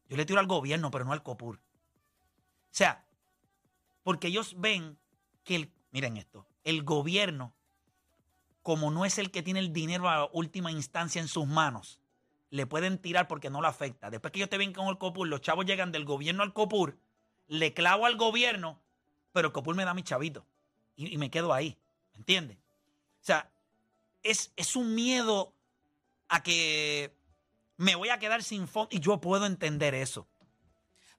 [0.10, 1.58] yo le tiro al gobierno, pero no al COPUR.
[1.58, 1.60] O
[2.72, 3.06] sea,
[4.04, 4.98] porque ellos ven
[5.44, 7.54] que el, miren esto, el gobierno,
[8.62, 12.00] como no es el que tiene el dinero a última instancia en sus manos,
[12.50, 14.10] le pueden tirar porque no lo afecta.
[14.10, 16.98] Después que ellos te ven con el COPUR, los chavos llegan del gobierno al COPUR,
[17.48, 18.80] le clavo al gobierno,
[19.34, 20.46] pero el COPUR me da mi chavito.
[20.96, 21.78] Y, me quedo ahí.
[22.14, 22.58] ¿Me entiendes?
[22.58, 23.52] O sea,
[24.24, 25.54] es, es un miedo
[26.28, 27.17] a que
[27.78, 28.90] me voy a quedar sin fondo.
[28.92, 30.28] Y yo puedo entender eso.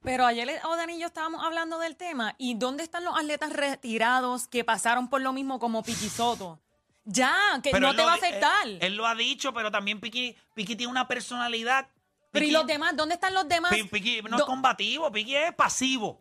[0.03, 4.47] Pero ayer Odani y yo estábamos hablando del tema y ¿dónde están los atletas retirados
[4.47, 6.61] que pasaron por lo mismo como Piqui Soto?
[7.05, 8.67] Ya, que Pero no te lo va a afectar.
[8.67, 11.89] Él, él lo ha dicho, pero también Piqui, Piqui tiene una personalidad.
[12.31, 12.95] Pero ¿y Piqui- los demás?
[12.97, 13.73] ¿Dónde están los demás?
[13.73, 16.21] Pi- Piqui no es combativo, Piqui es pasivo.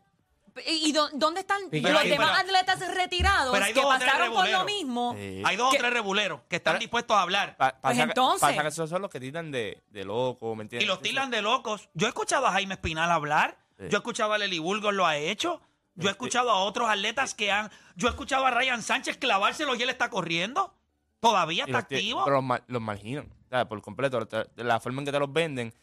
[0.65, 3.97] ¿Y y dó- dónde están los demás pero- atletas retirados pero hay que dos o
[3.97, 4.65] tres pasaron por lo rebuleros.
[4.65, 5.13] mismo?
[5.17, 5.41] Sí.
[5.45, 5.77] Hay dos ¿Qué?
[5.77, 7.57] o tres rebuleros que están Pero- dispuestos a hablar.
[7.57, 10.55] Pa- Pues pasa que- entonces- pasa que esos son los que tiran de, de loco,
[10.55, 11.89] ¿me Y los tilan de locos.
[11.93, 13.57] Yo he escuchado a Jaime Espinal hablar.
[13.77, 13.85] Sí.
[13.89, 15.61] Yo he escuchado a Lely Burgos lo ha hecho.
[15.95, 17.71] Yo he Este- escuchado a otros atletas que han.
[17.95, 20.73] Yo he escuchado a Ryan Sánchez clavárselo y él está corriendo.
[21.19, 22.23] Todavía Y está los ti- activo.
[22.23, 23.65] Pero los, ma- los marginan, ¿sabes?
[23.65, 24.27] Por completo.
[24.27, 25.73] Te- La forma en que te los venden.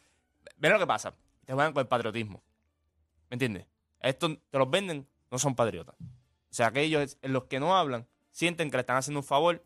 [0.57, 1.13] Ven lo que pasa.
[1.45, 2.41] Te juegan con el patriotismo.
[3.29, 3.67] ¿Me entiendes?
[4.09, 5.97] Estos te los venden, no son patriotas.
[6.01, 9.65] O sea, que ellos, los que no hablan, sienten que le están haciendo un favor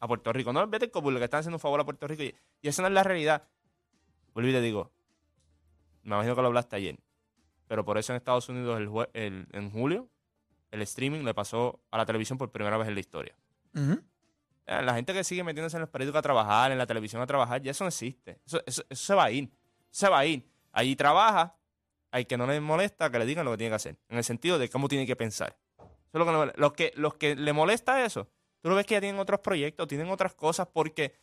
[0.00, 0.52] a Puerto Rico.
[0.52, 2.22] No vete como le están haciendo un favor a Puerto Rico.
[2.22, 3.48] Y, y esa no es la realidad.
[4.34, 4.92] Vuelvo y te digo,
[6.02, 6.98] me imagino que lo hablaste ayer.
[7.68, 10.08] Pero por eso en Estados Unidos, el jue- el- en julio,
[10.70, 13.34] el streaming le pasó a la televisión por primera vez en la historia.
[14.66, 17.26] Eh, La gente que sigue metiéndose en los periódicos a trabajar, en la televisión a
[17.26, 18.40] trabajar, ya eso no existe.
[18.46, 19.50] Eso, eso- eso se va a ir.
[19.90, 20.48] Se va a ir.
[20.72, 21.56] Allí trabaja,
[22.10, 23.96] hay que no le molesta que le digan lo que tiene que hacer.
[24.08, 25.56] En el sentido de cómo tiene que pensar.
[25.78, 28.28] Eso es lo que, no- los que los que le molesta eso,
[28.62, 31.14] tú lo ves que ya tienen otros proyectos, tienen otras cosas porque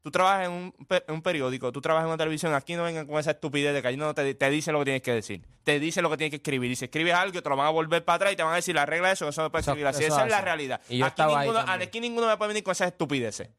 [0.00, 3.06] tú trabajas en un, en un periódico, tú trabajas en una televisión, aquí no vengan
[3.06, 5.44] con esa estupidez de que allí no te, te dicen lo que tienes que decir.
[5.64, 6.70] Te dicen lo que tienes que escribir.
[6.70, 8.56] Y si escribes algo, te lo van a volver para atrás y te van a
[8.56, 10.04] decir la regla de eso, eso no puede escribir así.
[10.04, 10.80] eso Esa es la realidad.
[10.88, 13.50] Y yo aquí, ninguno, aquí ninguno me puede venir con esas estupideces.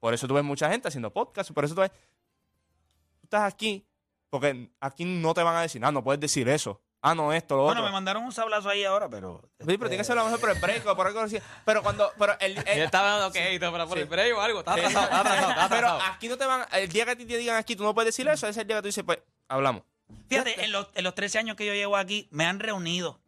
[0.00, 1.90] Por eso tú ves mucha gente haciendo podcast, por eso tú ves.
[1.90, 3.84] Tú estás aquí,
[4.32, 6.80] porque aquí no te van a decir, ah, no puedes decir eso.
[7.02, 7.90] Ah, no, esto, lo Bueno, otro.
[7.90, 9.42] me mandaron un sablazo ahí ahora, pero.
[9.58, 11.38] Sí, pero tiene que ser a lo mejor por el break o por algo así.
[11.66, 12.10] Pero cuando.
[12.18, 14.60] Pero el, el- Él estaba dando crédito para por el break o algo.
[14.60, 16.64] Está atrasado, está atrasado, está pero aquí no te van.
[16.72, 18.56] El día que a ti te digan aquí, tú no puedes decir eso, ese es
[18.62, 19.18] el día que tú dices, pues,
[19.48, 19.82] hablamos.
[20.28, 23.20] Fíjate, en los, en los 13 años que yo llevo aquí, me han reunido.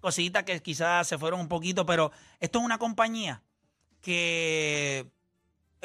[0.00, 2.10] Cositas que quizás se fueron un poquito, pero
[2.40, 3.42] esto es una compañía
[4.02, 5.06] que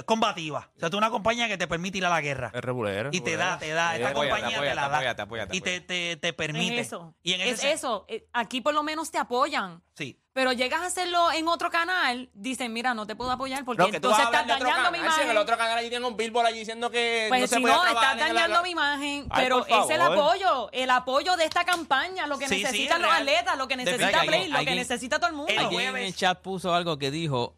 [0.06, 0.70] combativa.
[0.76, 2.52] O sea, tú una compañía que te permite ir a la guerra.
[2.54, 3.10] Es regulero.
[3.14, 5.48] Y te da, te da, esta Apóyate, compañía te la da.
[5.52, 6.80] y te, te, te permite.
[6.80, 7.16] Es eso.
[7.24, 8.06] Y en es eso.
[8.08, 9.82] Eh, Aquí por lo menos te apoyan.
[9.96, 10.20] Sí.
[10.34, 13.90] Pero llegas a hacerlo en otro canal, dicen, mira, no te puedo apoyar porque No,
[13.90, 14.94] que entonces estás dañando mi canal.
[14.94, 15.30] Si en imagen.
[15.32, 17.74] el otro canal allí tienen un billboard allí diciendo que Pues no se si puede
[17.74, 19.28] no, estás la- dañando mi imagen.
[19.32, 23.02] Ay, pero es el apoyo, el apoyo de esta campaña, lo que Sí, necesitan es
[23.08, 23.28] los real.
[23.28, 24.22] atletas, lo que necesita.
[24.22, 25.52] Play, lo que necesita todo el mundo.
[25.52, 27.56] El Alguien en jueves- el chat puso algo que dijo,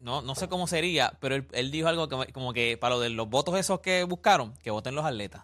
[0.00, 3.00] no, no sé cómo sería, pero él, él dijo algo que, como que para lo
[3.00, 5.42] de los votos esos que buscaron, que voten los atletas.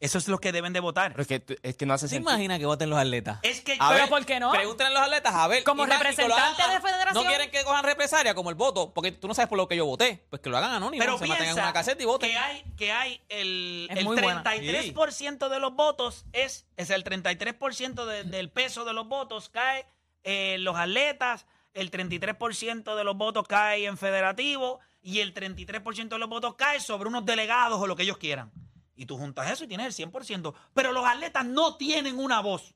[0.00, 1.10] Eso es lo que deben de votar.
[1.10, 2.30] Pero es que, es que no hace ¿Se sentido.
[2.30, 3.40] imagina que voten los atletas?
[3.42, 4.52] Es que A Pero ver, ¿por qué no?
[4.52, 5.64] Pregúntenle a los atletas, a ver.
[5.64, 7.14] Como representante de federación.
[7.24, 9.74] No quieren que cojan represalia como el voto, porque tú no sabes por lo que
[9.76, 10.24] yo voté.
[10.30, 12.30] Pues que lo hagan anónimo, Pero se mantengan en piensa una caseta y voten.
[12.30, 14.44] que hay, que hay el, el muy buena.
[14.44, 19.84] 33% de los votos, es, es el 33% de- del peso de los votos cae
[20.22, 21.44] en los atletas,
[21.80, 26.80] el 33% de los votos cae en federativo y el 33% de los votos cae
[26.80, 28.50] sobre unos delegados o lo que ellos quieran.
[28.96, 30.54] Y tú juntas eso y tienes el 100%.
[30.74, 32.74] Pero los atletas no tienen una voz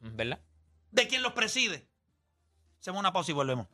[0.00, 0.38] ¿Verdad?
[0.90, 1.86] de quien los preside.
[2.78, 3.66] Hacemos una pausa y volvemos.